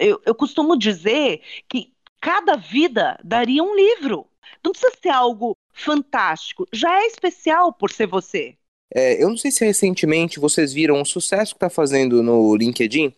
eu, 0.00 0.20
eu 0.24 0.34
costumo 0.34 0.76
dizer 0.76 1.40
que 1.68 1.92
cada 2.20 2.56
vida 2.56 3.18
daria 3.24 3.62
um 3.62 3.74
livro. 3.74 4.26
Não 4.64 4.72
precisa 4.72 4.92
ser 5.00 5.10
algo 5.10 5.56
fantástico, 5.72 6.66
já 6.72 7.00
é 7.00 7.06
especial 7.06 7.72
por 7.72 7.90
ser 7.90 8.06
você. 8.06 8.56
É, 8.94 9.22
eu 9.22 9.28
não 9.28 9.36
sei 9.36 9.50
se 9.50 9.64
recentemente 9.64 10.40
vocês 10.40 10.72
viram 10.72 11.00
o 11.00 11.04
sucesso 11.04 11.54
que 11.54 11.58
está 11.58 11.70
fazendo 11.70 12.22
no 12.22 12.56
LinkedIn. 12.56 13.14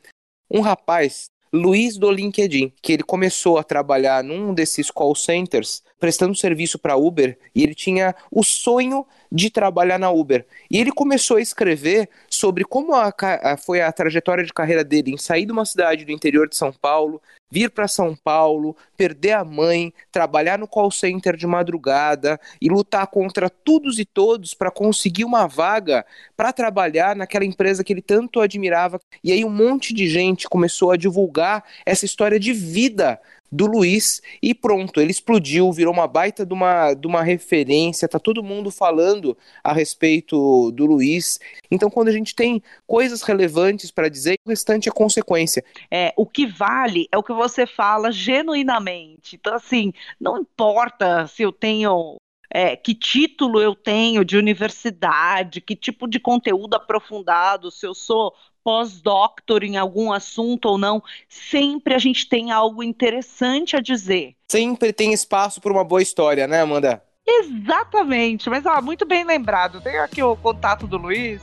Um 0.50 0.60
rapaz 0.60 1.30
Luiz 1.52 1.96
do 1.96 2.10
LinkedIn, 2.10 2.72
que 2.80 2.92
ele 2.92 3.02
começou 3.02 3.58
a 3.58 3.64
trabalhar 3.64 4.22
num 4.22 4.54
desses 4.54 4.90
call 4.90 5.14
centers, 5.14 5.82
prestando 6.00 6.34
serviço 6.34 6.78
para 6.78 6.96
Uber, 6.96 7.38
e 7.54 7.62
ele 7.62 7.74
tinha 7.74 8.14
o 8.30 8.42
sonho 8.42 9.06
de 9.30 9.50
trabalhar 9.50 9.98
na 9.98 10.10
Uber. 10.10 10.44
E 10.70 10.78
ele 10.78 10.90
começou 10.90 11.36
a 11.36 11.40
escrever 11.40 12.08
sobre 12.28 12.64
como 12.64 12.94
a, 12.94 13.12
a, 13.20 13.56
foi 13.56 13.80
a 13.80 13.92
trajetória 13.92 14.42
de 14.42 14.52
carreira 14.52 14.82
dele 14.82 15.12
em 15.12 15.18
sair 15.18 15.46
de 15.46 15.52
uma 15.52 15.64
cidade 15.64 16.04
do 16.04 16.10
interior 16.10 16.48
de 16.48 16.56
São 16.56 16.72
Paulo, 16.72 17.22
vir 17.50 17.70
para 17.70 17.88
São 17.88 18.14
Paulo, 18.14 18.76
perder 18.96 19.32
a 19.32 19.44
mãe, 19.44 19.92
trabalhar 20.12 20.58
no 20.58 20.68
call 20.68 20.90
center 20.90 21.36
de 21.36 21.46
madrugada 21.46 22.40
e 22.60 22.68
lutar 22.68 23.06
contra 23.08 23.50
todos 23.50 23.98
e 23.98 24.04
todos 24.04 24.54
para 24.54 24.70
conseguir 24.70 25.24
uma 25.24 25.46
vaga 25.46 26.06
para 26.36 26.52
trabalhar 26.52 27.16
naquela 27.16 27.44
empresa 27.44 27.82
que 27.82 27.92
ele 27.92 28.02
tanto 28.02 28.40
admirava. 28.40 29.00
E 29.22 29.32
aí 29.32 29.44
um 29.44 29.50
monte 29.50 29.92
de 29.92 30.08
gente 30.08 30.48
começou 30.48 30.92
a 30.92 30.96
divulgar 30.96 31.64
essa 31.84 32.04
história 32.04 32.38
de 32.38 32.52
vida 32.52 33.20
do 33.50 33.66
Luiz 33.66 34.22
e 34.42 34.54
pronto, 34.54 35.00
ele 35.00 35.10
explodiu, 35.10 35.72
virou 35.72 35.92
uma 35.92 36.06
baita 36.06 36.46
de 36.46 36.52
uma, 36.52 36.94
de 36.94 37.06
uma 37.06 37.22
referência, 37.22 38.08
tá 38.08 38.18
todo 38.18 38.42
mundo 38.42 38.70
falando 38.70 39.36
a 39.62 39.72
respeito 39.72 40.70
do 40.72 40.86
Luiz. 40.86 41.38
Então, 41.70 41.90
quando 41.90 42.08
a 42.08 42.12
gente 42.12 42.34
tem 42.34 42.62
coisas 42.86 43.22
relevantes 43.22 43.90
para 43.90 44.08
dizer, 44.08 44.38
o 44.44 44.50
restante 44.50 44.88
é 44.88 44.92
consequência. 44.92 45.64
É, 45.90 46.12
o 46.16 46.26
que 46.26 46.46
vale 46.46 47.08
é 47.10 47.18
o 47.18 47.22
que 47.22 47.32
você 47.32 47.66
fala 47.66 48.12
genuinamente. 48.12 49.36
Então, 49.36 49.54
assim, 49.54 49.92
não 50.20 50.38
importa 50.38 51.26
se 51.26 51.42
eu 51.42 51.52
tenho 51.52 52.16
é, 52.52 52.74
que 52.76 52.94
título 52.94 53.60
eu 53.60 53.74
tenho 53.74 54.24
de 54.24 54.36
universidade, 54.36 55.60
que 55.60 55.76
tipo 55.76 56.08
de 56.08 56.18
conteúdo 56.18 56.74
aprofundado, 56.74 57.70
se 57.70 57.86
eu 57.86 57.94
sou 57.94 58.34
pós-doctor 58.62 59.64
em 59.64 59.76
algum 59.76 60.12
assunto 60.12 60.66
ou 60.66 60.78
não, 60.78 61.02
sempre 61.28 61.94
a 61.94 61.98
gente 61.98 62.28
tem 62.28 62.50
algo 62.50 62.82
interessante 62.82 63.76
a 63.76 63.80
dizer. 63.80 64.34
Sempre 64.50 64.92
tem 64.92 65.12
espaço 65.12 65.60
para 65.60 65.72
uma 65.72 65.84
boa 65.84 66.02
história, 66.02 66.46
né, 66.46 66.60
Amanda? 66.60 67.02
Exatamente, 67.26 68.50
mas 68.50 68.66
ó, 68.66 68.80
muito 68.82 69.06
bem 69.06 69.24
lembrado. 69.24 69.80
Tenho 69.80 70.02
aqui 70.02 70.22
o 70.22 70.36
contato 70.36 70.86
do 70.86 70.96
Luiz. 70.96 71.40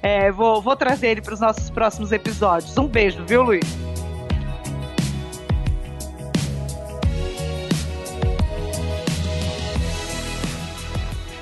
É, 0.00 0.30
vou, 0.30 0.60
vou 0.60 0.76
trazer 0.76 1.08
ele 1.08 1.22
para 1.22 1.34
os 1.34 1.40
nossos 1.40 1.70
próximos 1.70 2.12
episódios. 2.12 2.76
Um 2.76 2.86
beijo, 2.86 3.24
viu, 3.26 3.42
Luiz? 3.42 3.64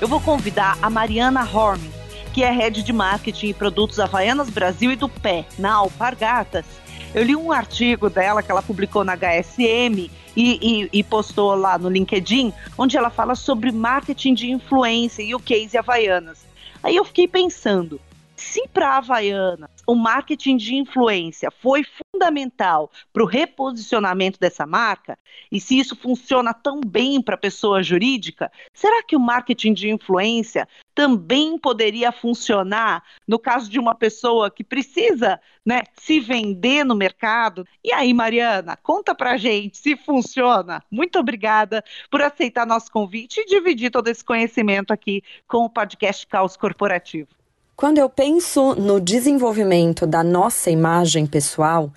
Eu 0.01 0.07
vou 0.07 0.19
convidar 0.19 0.77
a 0.81 0.89
Mariana 0.89 1.47
Horn 1.49 1.92
que 2.33 2.43
é 2.43 2.51
head 2.51 2.81
de 2.81 2.91
marketing 2.91 3.49
e 3.49 3.53
produtos 3.53 3.99
Havaianas 3.99 4.49
Brasil 4.49 4.91
e 4.91 4.95
do 4.95 5.07
Pé, 5.07 5.45
na 5.59 5.73
Alpargatas. 5.73 6.65
Eu 7.13 7.23
li 7.23 7.35
um 7.35 7.51
artigo 7.51 8.09
dela 8.09 8.41
que 8.41 8.49
ela 8.49 8.63
publicou 8.63 9.03
na 9.03 9.15
HSM 9.15 9.99
e, 9.99 10.09
e, 10.35 10.89
e, 10.91 11.03
postou 11.03 11.53
lá 11.53 11.77
no 11.77 11.89
LinkedIn, 11.89 12.51
onde 12.75 12.97
ela 12.97 13.11
fala 13.11 13.35
sobre 13.35 13.71
marketing 13.71 14.33
de 14.33 14.49
influência 14.49 15.21
e 15.21 15.35
o 15.35 15.39
case 15.39 15.77
Havaianas. 15.77 16.43
Aí 16.81 16.95
eu 16.95 17.05
fiquei 17.05 17.27
pensando, 17.27 18.01
se 18.43 18.67
para 18.67 18.89
a 18.89 18.97
Havaianas 18.97 19.69
o 19.87 19.95
marketing 19.95 20.57
de 20.57 20.75
influência 20.75 21.49
foi 21.49 21.83
fundamental 21.83 22.91
para 23.11 23.23
o 23.23 23.25
reposicionamento 23.25 24.39
dessa 24.39 24.65
marca, 24.65 25.17
e 25.51 25.59
se 25.59 25.79
isso 25.79 25.95
funciona 25.95 26.53
tão 26.53 26.81
bem 26.81 27.21
para 27.21 27.35
a 27.35 27.37
pessoa 27.37 27.81
jurídica, 27.81 28.51
será 28.73 29.01
que 29.03 29.15
o 29.15 29.19
marketing 29.19 29.73
de 29.73 29.89
influência 29.89 30.67
também 30.93 31.57
poderia 31.57 32.11
funcionar 32.11 33.03
no 33.27 33.39
caso 33.39 33.69
de 33.69 33.79
uma 33.79 33.95
pessoa 33.95 34.51
que 34.51 34.63
precisa 34.63 35.39
né, 35.65 35.81
se 35.99 36.19
vender 36.19 36.83
no 36.83 36.95
mercado? 36.95 37.65
E 37.83 37.91
aí, 37.91 38.13
Mariana, 38.13 38.77
conta 38.77 39.15
para 39.15 39.37
gente 39.37 39.77
se 39.77 39.95
funciona. 39.95 40.83
Muito 40.91 41.17
obrigada 41.17 41.83
por 42.11 42.21
aceitar 42.21 42.67
nosso 42.67 42.91
convite 42.91 43.39
e 43.39 43.45
dividir 43.45 43.89
todo 43.89 44.07
esse 44.07 44.23
conhecimento 44.23 44.91
aqui 44.91 45.23
com 45.47 45.65
o 45.65 45.69
podcast 45.69 46.27
Caos 46.27 46.55
Corporativo. 46.55 47.42
Quando 47.75 47.97
eu 47.97 48.07
penso 48.07 48.75
no 48.75 49.01
desenvolvimento 49.01 50.05
da 50.05 50.23
nossa 50.23 50.69
imagem 50.69 51.25
pessoal, 51.25 51.91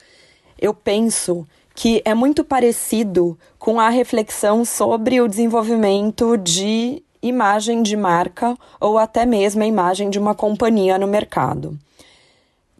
eu 0.58 0.72
penso 0.72 1.46
que 1.74 2.00
é 2.02 2.14
muito 2.14 2.42
parecido 2.42 3.38
com 3.58 3.78
a 3.78 3.90
reflexão 3.90 4.64
sobre 4.64 5.20
o 5.20 5.28
desenvolvimento 5.28 6.38
de 6.38 7.02
imagem 7.20 7.82
de 7.82 7.94
marca 7.94 8.56
ou 8.80 8.96
até 8.96 9.26
mesmo 9.26 9.62
a 9.62 9.66
imagem 9.66 10.08
de 10.08 10.18
uma 10.18 10.34
companhia 10.34 10.98
no 10.98 11.06
mercado. 11.06 11.78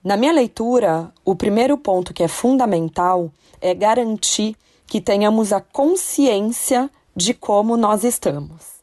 Na 0.03 0.17
minha 0.17 0.33
leitura, 0.33 1.13
o 1.23 1.37
primeiro 1.37 1.77
ponto 1.77 2.15
que 2.15 2.23
é 2.23 2.29
fundamental 2.29 3.31
é 3.61 3.75
garantir 3.75 4.57
que 4.87 5.03
tenhamos 5.03 5.53
a 5.53 5.61
consciência 5.61 6.89
de 7.15 7.35
como 7.35 7.77
nós 7.77 8.05
estamos 8.05 8.76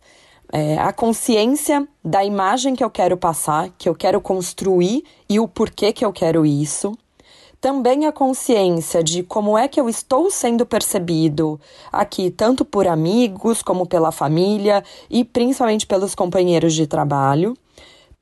é, 0.56 0.78
a 0.78 0.94
consciência 0.94 1.88
da 2.06 2.24
imagem 2.24 2.76
que 2.76 2.84
eu 2.84 2.90
quero 2.92 3.18
passar, 3.18 3.72
que 3.76 3.90
eu 3.90 3.96
quero 3.96 4.22
construir 4.22 5.04
e 5.28 5.40
o 5.40 5.48
porquê 5.48 5.92
que 5.92 6.06
eu 6.06 6.14
quero 6.14 6.46
isso. 6.46 6.96
Também 7.60 8.06
a 8.06 8.12
consciência 8.12 9.04
de 9.04 9.24
como 9.24 9.58
é 9.58 9.68
que 9.68 9.82
eu 9.82 9.90
estou 9.90 10.30
sendo 10.30 10.64
percebido 10.64 11.60
aqui, 11.92 12.30
tanto 12.30 12.64
por 12.64 12.88
amigos 12.88 13.64
como 13.64 13.88
pela 13.88 14.12
família 14.12 14.84
e 15.10 15.26
principalmente 15.26 15.88
pelos 15.88 16.14
companheiros 16.14 16.76
de 16.76 16.86
trabalho. 16.86 17.58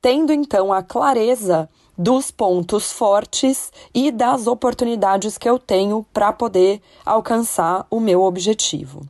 Tendo 0.00 0.32
então 0.32 0.72
a 0.72 0.82
clareza 0.82 1.68
dos 1.98 2.30
pontos 2.30 2.90
fortes 2.90 3.70
e 3.92 4.10
das 4.10 4.46
oportunidades 4.46 5.36
que 5.36 5.48
eu 5.48 5.58
tenho 5.58 6.06
para 6.14 6.32
poder 6.32 6.80
alcançar 7.04 7.86
o 7.90 8.00
meu 8.00 8.22
objetivo. 8.22 9.02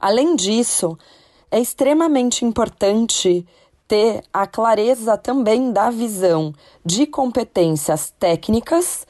Além 0.00 0.34
disso, 0.34 0.98
é 1.50 1.58
extremamente 1.60 2.44
importante 2.44 3.46
ter 3.86 4.22
a 4.32 4.46
clareza 4.46 5.16
também 5.18 5.72
da 5.72 5.90
visão 5.90 6.54
de 6.84 7.06
competências 7.06 8.14
técnicas 8.18 9.06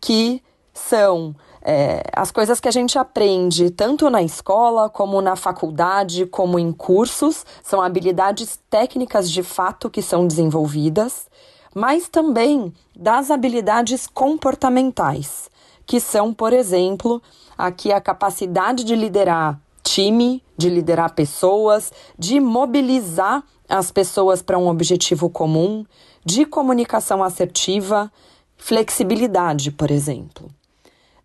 que 0.00 0.42
são 0.72 1.34
é, 1.62 2.02
as 2.12 2.30
coisas 2.30 2.60
que 2.60 2.68
a 2.68 2.70
gente 2.70 2.98
aprende 2.98 3.70
tanto 3.70 4.10
na 4.10 4.22
escola, 4.22 4.90
como 4.90 5.22
na 5.22 5.34
faculdade, 5.34 6.26
como 6.26 6.58
em 6.58 6.70
cursos, 6.72 7.46
são 7.62 7.80
habilidades 7.80 8.58
técnicas 8.68 9.30
de 9.30 9.42
fato 9.42 9.88
que 9.88 10.02
são 10.02 10.26
desenvolvidas, 10.26 11.26
mas 11.74 12.06
também 12.06 12.72
das 12.94 13.30
habilidades 13.30 14.06
comportamentais, 14.06 15.48
que 15.86 15.98
são, 15.98 16.34
por 16.34 16.52
exemplo, 16.52 17.22
aqui 17.56 17.90
a 17.90 18.00
capacidade 18.00 18.84
de 18.84 18.94
liderar 18.94 19.58
time, 19.82 20.43
de 20.56 20.68
liderar 20.68 21.14
pessoas, 21.14 21.92
de 22.18 22.40
mobilizar 22.40 23.42
as 23.68 23.90
pessoas 23.90 24.42
para 24.42 24.58
um 24.58 24.68
objetivo 24.68 25.28
comum, 25.28 25.84
de 26.24 26.44
comunicação 26.44 27.22
assertiva, 27.22 28.10
flexibilidade, 28.56 29.70
por 29.70 29.90
exemplo. 29.90 30.50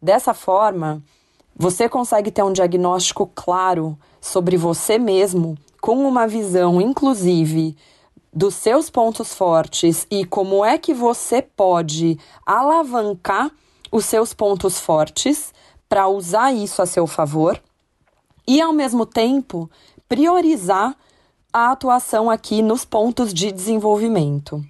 Dessa 0.02 0.34
forma, 0.34 1.04
você 1.56 1.90
consegue 1.90 2.32
ter 2.32 2.44
um 2.44 2.54
diagnóstico 2.54 3.30
claro 3.36 3.98
sobre 4.22 4.58
você 4.58 4.98
mesmo, 4.98 5.58
com 5.82 6.08
uma 6.08 6.28
visão, 6.28 6.82
inclusive, 6.82 7.76
dos 8.34 8.56
seus 8.56 8.90
pontos 8.90 9.34
fortes 9.34 10.06
e 10.10 10.24
como 10.24 10.64
é 10.64 10.78
que 10.78 10.94
você 10.94 11.42
pode 11.42 12.18
alavancar 12.46 13.52
os 13.92 14.06
seus 14.06 14.34
pontos 14.34 14.80
fortes 14.80 15.54
para 15.88 16.08
usar 16.08 16.54
isso 16.54 16.82
a 16.82 16.86
seu 16.86 17.08
favor 17.08 17.60
e, 18.50 18.60
ao 18.60 18.74
mesmo 18.74 19.06
tempo, 19.06 19.70
priorizar 20.08 20.98
a 21.54 21.70
atuação 21.70 22.32
aqui 22.32 22.64
nos 22.64 22.84
pontos 22.84 23.32
de 23.32 23.52
desenvolvimento. 23.52 24.66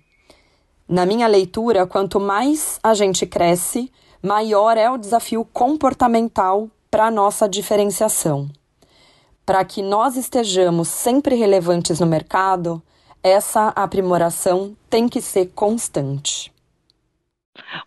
Na 0.86 1.06
minha 1.06 1.26
leitura, 1.28 1.88
quanto 1.88 2.20
mais 2.20 2.78
a 2.84 2.94
gente 2.94 3.26
cresce, 3.26 3.90
maior 4.22 4.76
é 4.76 4.92
o 4.92 4.98
desafio 4.98 5.46
comportamental 5.46 6.70
para 6.92 7.06
a 7.06 7.12
nossa 7.12 7.48
diferenciação. 7.48 8.50
Para 9.46 9.64
que 9.64 9.82
nós 9.82 10.18
estejamos 10.18 10.90
sempre 10.90 11.36
relevantes 11.36 12.02
no 12.02 12.06
mercado, 12.06 12.84
essa 13.24 13.70
aprimoração 13.70 14.76
tem 14.90 15.08
que 15.08 15.22
ser 15.22 15.54
constante. 15.56 16.52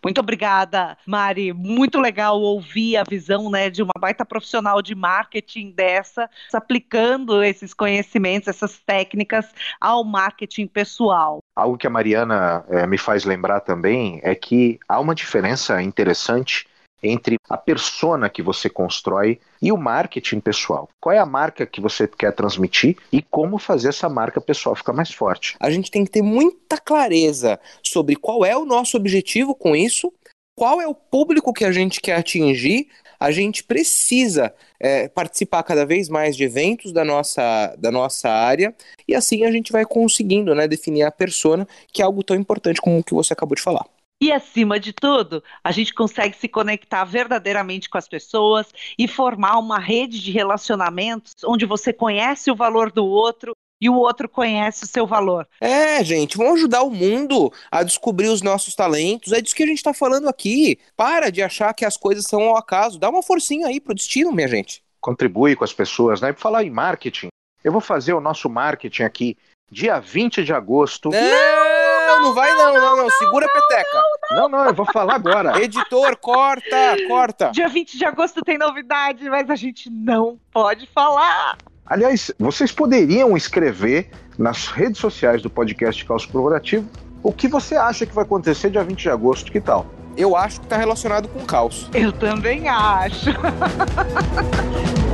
Muito 0.03 0.21
obrigada, 0.21 0.97
Mari. 1.07 1.53
Muito 1.53 2.01
legal 2.01 2.41
ouvir 2.41 2.97
a 2.97 3.05
visão 3.05 3.51
né, 3.51 3.71
de 3.71 3.83
uma 3.83 3.93
baita 3.99 4.25
profissional 4.25 4.83
de 4.83 4.95
marketing 4.95 5.73
dessa, 5.73 6.29
aplicando 6.53 7.43
esses 7.43 7.75
conhecimentos, 7.75 8.49
essas 8.49 8.79
técnicas 8.79 9.47
ao 9.81 10.05
marketing 10.05 10.67
pessoal. 10.67 11.43
Algo 11.55 11.77
que 11.77 11.87
a 11.87 11.91
Mariana 11.91 12.65
é, 12.69 12.87
me 12.87 12.99
faz 12.99 13.25
lembrar 13.25 13.61
também 13.61 14.21
é 14.23 14.35
que 14.35 14.79
há 14.89 14.99
uma 14.99 15.15
diferença 15.15 15.83
interessante 15.83 16.67
entre 17.03 17.37
a 17.49 17.57
persona 17.57 18.31
que 18.31 18.43
você 18.43 18.71
constrói 18.71 19.41
e 19.61 19.73
o 19.73 19.77
marketing 19.77 20.41
pessoal. 20.41 20.89
Qual 21.01 21.15
é 21.15 21.19
a 21.19 21.27
marca 21.27 21.67
que 21.67 21.81
você 21.81 22.07
quer 22.07 22.33
transmitir 22.33 22.97
e 23.13 23.21
como 23.21 23.59
fazer 23.59 23.89
essa 23.89 24.09
marca 24.09 24.41
pessoal 24.41 24.77
ficar 24.77 24.93
mais 24.93 25.13
forte? 25.13 25.57
A 25.59 25.71
gente 25.71 25.91
tem 25.91 26.05
que 26.05 26.11
ter 26.11 26.23
muita 26.23 26.79
clareza 26.79 27.59
sobre 27.83 28.17
qual 28.17 28.45
é 28.45 28.57
o 28.57 28.65
nosso 28.65 28.97
objetivo 28.97 29.55
com 29.55 29.75
isso, 29.75 30.13
qual 30.57 30.81
é 30.81 30.87
o 30.87 30.95
público 30.95 31.53
que 31.53 31.65
a 31.65 31.73
gente 31.73 32.01
quer 32.01 32.17
atingir. 32.17 32.89
A 33.19 33.31
gente 33.31 33.63
precisa 33.63 34.53
é, 34.81 35.07
participar 35.09 35.63
cada 35.63 35.87
vez 35.87 36.09
mais 36.09 36.37
de 36.37 36.43
eventos 36.43 36.93
da 36.93 37.05
nossa, 37.05 37.75
da 37.79 37.91
nossa 37.91 38.29
área 38.29 38.75
e 39.07 39.15
assim 39.15 39.45
a 39.45 39.53
gente 39.53 39.71
vai 39.71 39.85
conseguindo 39.85 40.53
né, 40.55 40.67
definir 40.67 41.05
a 41.05 41.11
persona, 41.11 41.67
que 41.93 42.03
é 42.03 42.05
algo 42.05 42.25
tão 42.25 42.37
importante 42.37 42.81
como 42.81 42.99
o 42.99 43.05
que 43.05 43.15
você 43.15 43.33
acabou 43.33 43.55
de 43.55 43.63
falar. 43.63 43.87
E 44.23 44.31
acima 44.31 44.79
de 44.79 44.93
tudo, 44.93 45.43
a 45.65 45.73
gente 45.73 45.93
consegue 45.93 46.37
se 46.37 46.47
conectar 46.47 47.03
verdadeiramente 47.03 47.91
com 47.91 47.99
as 47.99 48.07
pessoas 48.07 48.69
e 48.97 49.09
formar 49.09 49.59
uma 49.59 49.81
rede 49.81 50.21
de 50.21 50.31
relacionamentos 50.31 51.33
onde 51.45 51.67
você 51.67 51.93
conhece 51.93 52.49
o 52.49 52.55
valor 52.55 52.93
do 52.93 53.05
outro 53.05 53.51
e 53.81 53.91
o 53.91 53.97
outro 53.97 54.29
conhece 54.29 54.85
o 54.85 54.87
seu 54.87 55.09
valor. 55.09 55.49
É, 55.61 56.05
gente, 56.05 56.37
vamos 56.37 56.55
ajudar 56.55 56.85
o 56.85 56.91
mundo 56.93 57.53
a 57.69 57.83
descobrir 57.83 58.29
os 58.29 58.43
nossos 58.43 58.77
talentos. 58.77 59.33
É 59.33 59.41
disso 59.41 59.57
que 59.57 59.65
a 59.65 59.67
gente 59.67 59.79
está 59.79 59.93
falando 59.93 60.29
aqui. 60.29 60.79
Para 60.97 61.29
de 61.29 61.43
achar 61.43 61.75
que 61.75 61.85
as 61.85 61.97
coisas 61.97 62.25
são 62.25 62.43
ao 62.43 62.57
acaso. 62.57 63.01
Dá 63.01 63.11
uma 63.11 63.25
forcinha 63.25 63.67
aí 63.67 63.81
pro 63.81 63.93
destino, 63.93 64.31
minha 64.31 64.47
gente. 64.47 64.85
Contribui 65.01 65.57
com 65.57 65.65
as 65.65 65.73
pessoas, 65.73 66.21
né? 66.21 66.31
E 66.31 66.41
falar 66.41 66.63
em 66.63 66.71
marketing, 66.71 67.27
eu 67.65 67.73
vou 67.73 67.81
fazer 67.81 68.13
o 68.13 68.21
nosso 68.21 68.49
marketing 68.49 69.03
aqui 69.03 69.37
dia 69.69 69.99
20 69.99 70.45
de 70.45 70.53
agosto. 70.53 71.11
Não! 71.11 71.73
não, 72.13 72.23
não 72.23 72.35
vai 72.35 72.53
não, 72.53 72.75
não, 72.75 72.97
não. 72.97 73.11
Segura 73.11 73.47
a 73.47 73.49
peteca. 73.49 74.03
Não, 74.35 74.49
não, 74.49 74.65
eu 74.67 74.75
vou 74.75 74.87
falar 74.93 75.15
agora. 75.15 75.59
Editor, 75.63 76.17
corta, 76.17 76.97
corta. 77.09 77.51
Dia 77.51 77.69
20 77.69 77.99
de 77.99 78.05
agosto 78.05 78.41
tem 78.43 78.59
novidade, 78.59 79.29
mas 79.29 79.49
a 79.51 79.55
gente 79.55 79.91
não 79.91 80.39
pode 80.53 80.89
falar. 80.95 81.57
Aliás, 81.87 82.31
vocês 82.39 82.73
poderiam 82.73 83.37
escrever 83.37 84.11
nas 84.39 84.69
redes 84.69 84.99
sociais 84.99 85.43
do 85.43 85.51
podcast 85.51 86.05
Caos 86.05 86.25
Corporativo 86.25 86.89
o 87.23 87.33
que 87.33 87.47
você 87.47 87.77
acha 87.77 88.05
que 88.05 88.15
vai 88.15 88.25
acontecer 88.25 88.71
dia 88.71 88.83
20 88.83 89.01
de 89.01 89.11
agosto, 89.11 89.53
que 89.53 89.61
tal? 89.61 89.87
Eu 90.17 90.37
acho 90.37 90.61
que 90.61 90.67
está 90.67 90.77
relacionado 90.77 91.29
com 91.29 91.45
caos. 91.45 91.89
Eu 91.95 92.13
também 92.13 92.69
acho. 92.69 93.31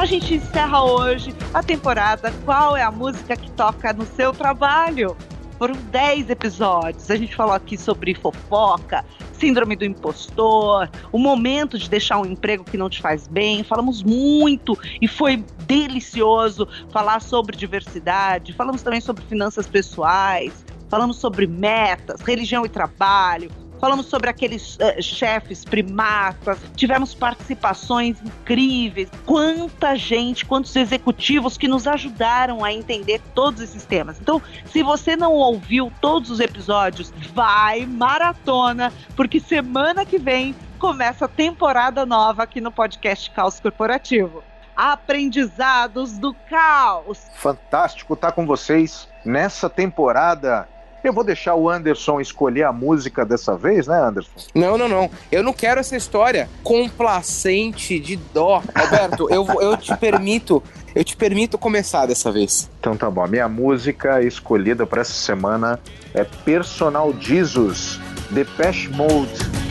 A 0.00 0.06
gente 0.06 0.32
encerra 0.32 0.82
hoje 0.82 1.34
a 1.52 1.62
temporada 1.62 2.32
Qual 2.46 2.74
é 2.74 2.82
a 2.82 2.90
música 2.90 3.36
que 3.36 3.50
toca 3.50 3.92
no 3.92 4.06
seu 4.06 4.32
trabalho? 4.32 5.14
Foram 5.58 5.74
10 5.74 6.30
episódios. 6.30 7.10
A 7.10 7.16
gente 7.16 7.36
falou 7.36 7.52
aqui 7.52 7.76
sobre 7.76 8.14
fofoca, 8.14 9.04
síndrome 9.34 9.76
do 9.76 9.84
impostor, 9.84 10.88
o 11.12 11.18
momento 11.18 11.78
de 11.78 11.90
deixar 11.90 12.18
um 12.18 12.24
emprego 12.24 12.64
que 12.64 12.78
não 12.78 12.88
te 12.88 12.98
faz 12.98 13.28
bem. 13.28 13.62
Falamos 13.62 14.02
muito 14.02 14.74
e 15.02 15.06
foi 15.06 15.44
delicioso 15.66 16.66
falar 16.90 17.20
sobre 17.20 17.54
diversidade. 17.54 18.54
Falamos 18.54 18.80
também 18.80 19.02
sobre 19.02 19.22
finanças 19.26 19.66
pessoais, 19.66 20.64
falamos 20.88 21.18
sobre 21.18 21.46
metas, 21.46 22.22
religião 22.22 22.64
e 22.64 22.70
trabalho, 22.70 23.50
falamos 23.80 24.06
sobre 24.06 24.28
aqueles 24.28 24.76
uh, 24.76 25.02
chefes 25.02 25.64
primatas, 25.64 26.58
tivemos 26.76 27.14
participações 27.14 28.20
incríveis. 28.22 29.08
Quanta 29.24 29.96
gente, 29.96 30.44
quantos 30.44 30.76
executivos 30.76 31.56
que 31.56 31.66
nos 31.66 31.86
ajudaram 31.86 32.62
a 32.62 32.72
entender 32.72 33.20
todos 33.34 33.62
esses 33.62 33.84
temas. 33.84 34.20
Então, 34.20 34.40
se 34.66 34.82
você 34.82 35.16
não 35.16 35.32
ouviu 35.32 35.90
todos 36.00 36.30
os 36.30 36.40
episódios, 36.40 37.12
vai 37.32 37.86
maratona, 37.86 38.92
porque 39.16 39.40
semana 39.40 40.04
que 40.04 40.18
vem 40.18 40.54
começa 40.78 41.24
a 41.24 41.28
temporada 41.28 42.04
nova 42.04 42.42
aqui 42.42 42.60
no 42.60 42.70
podcast 42.70 43.30
Caos 43.30 43.58
Corporativo. 43.60 44.42
Aprendizados 44.76 46.16
do 46.16 46.32
Caos. 46.48 47.20
Fantástico 47.34 48.14
estar 48.14 48.32
com 48.32 48.46
vocês 48.46 49.08
nessa 49.24 49.68
temporada 49.68 50.66
eu 51.08 51.12
vou 51.12 51.24
deixar 51.24 51.54
o 51.54 51.68
Anderson 51.68 52.20
escolher 52.20 52.64
a 52.64 52.72
música 52.72 53.24
dessa 53.24 53.56
vez, 53.56 53.86
né, 53.86 54.00
Anderson? 54.00 54.30
Não, 54.54 54.76
não, 54.76 54.88
não. 54.88 55.10
Eu 55.30 55.42
não 55.42 55.52
quero 55.52 55.80
essa 55.80 55.96
história 55.96 56.48
complacente 56.62 57.98
de 57.98 58.16
dó. 58.16 58.62
Alberto, 58.74 59.28
eu, 59.30 59.46
eu 59.60 59.76
te 59.76 59.96
permito. 59.96 60.62
Eu 60.94 61.04
te 61.04 61.16
permito 61.16 61.56
começar 61.56 62.06
dessa 62.06 62.32
vez. 62.32 62.68
Então 62.80 62.96
tá 62.96 63.08
bom. 63.08 63.22
A 63.22 63.28
minha 63.28 63.48
música 63.48 64.22
escolhida 64.22 64.84
para 64.84 65.02
essa 65.02 65.12
semana 65.12 65.78
é 66.12 66.24
Personal 66.24 67.14
Jesus, 67.18 68.00
Depeche 68.30 68.88
Mode. 68.88 69.69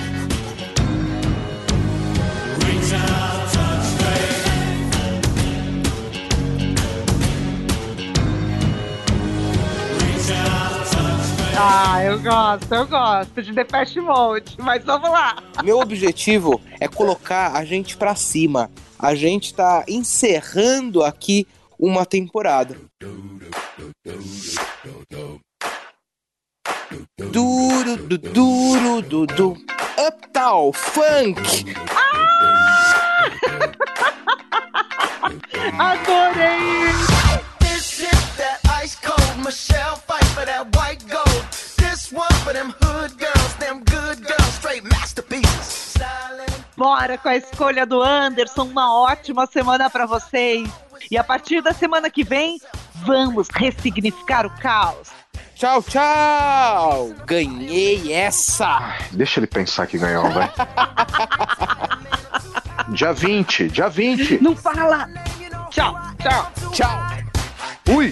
Ah, 11.91 12.03
eu 12.03 12.19
gosto, 12.21 12.71
eu 12.71 12.85
gosto 12.85 13.41
de 13.41 13.51
Depeche 13.51 13.99
Mode, 13.99 14.55
mas 14.59 14.85
vamos 14.85 15.09
lá. 15.09 15.41
Meu 15.63 15.79
objetivo 15.79 16.61
é 16.79 16.87
colocar 16.87 17.53
a 17.53 17.65
gente 17.65 17.97
pra 17.97 18.13
cima. 18.13 18.69
A 18.99 19.15
gente 19.15 19.55
tá 19.55 19.83
encerrando 19.87 21.03
aqui 21.03 21.47
uma 21.79 22.05
temporada. 22.05 22.77
Duro, 27.17 27.97
du, 27.97 28.17
duro, 28.19 29.01
du, 29.01 29.25
du. 29.25 29.57
Uptown 29.97 30.71
Funk. 30.71 31.75
Ah! 31.89 33.31
Adorei! 35.95 36.93
This 37.61 38.01
is 38.01 38.37
that 38.37 38.59
ice 38.79 38.95
cold 39.01 39.43
Michelle 39.43 39.95
fight 39.95 40.25
for 40.35 40.45
that 40.45 40.67
white 40.77 41.03
gold. 41.09 41.28
Bora 46.75 47.15
com 47.17 47.29
a 47.29 47.35
escolha 47.35 47.85
do 47.85 48.01
Anderson, 48.01 48.63
uma 48.63 48.91
ótima 49.03 49.45
semana 49.45 49.87
para 49.87 50.07
vocês. 50.07 50.67
E 51.11 51.17
a 51.17 51.23
partir 51.23 51.61
da 51.61 51.73
semana 51.73 52.09
que 52.09 52.23
vem, 52.23 52.59
vamos 53.05 53.49
ressignificar 53.53 54.47
o 54.47 54.49
caos. 54.59 55.09
Tchau, 55.53 55.83
tchau! 55.83 57.13
Ganhei 57.27 58.11
essa! 58.11 58.95
Deixa 59.11 59.39
ele 59.39 59.47
pensar 59.47 59.85
que 59.85 59.99
ganhou, 59.99 60.27
vai. 60.31 60.51
dia 62.89 63.13
20, 63.13 63.67
dia 63.67 63.89
20. 63.89 64.41
Não 64.41 64.55
fala! 64.55 65.07
Tchau, 65.69 65.95
tchau, 66.17 66.51
tchau. 66.71 66.99
Ui! 67.93 68.11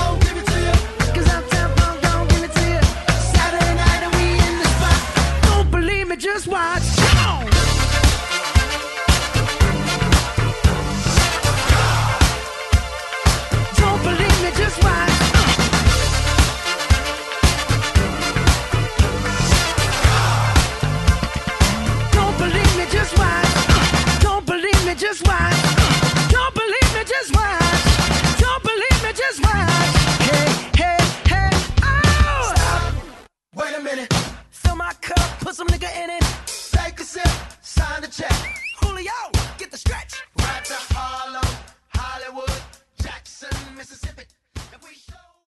some 35.61 35.67
nigga 35.67 36.03
in 36.03 36.09
it. 36.09 36.23
Take 36.71 36.99
a 36.99 37.03
sip, 37.03 37.27
sign 37.61 38.01
the 38.01 38.07
check. 38.07 38.33
Julio, 38.79 39.11
get 39.59 39.69
the 39.69 39.77
stretch. 39.77 40.23
Right 40.39 40.90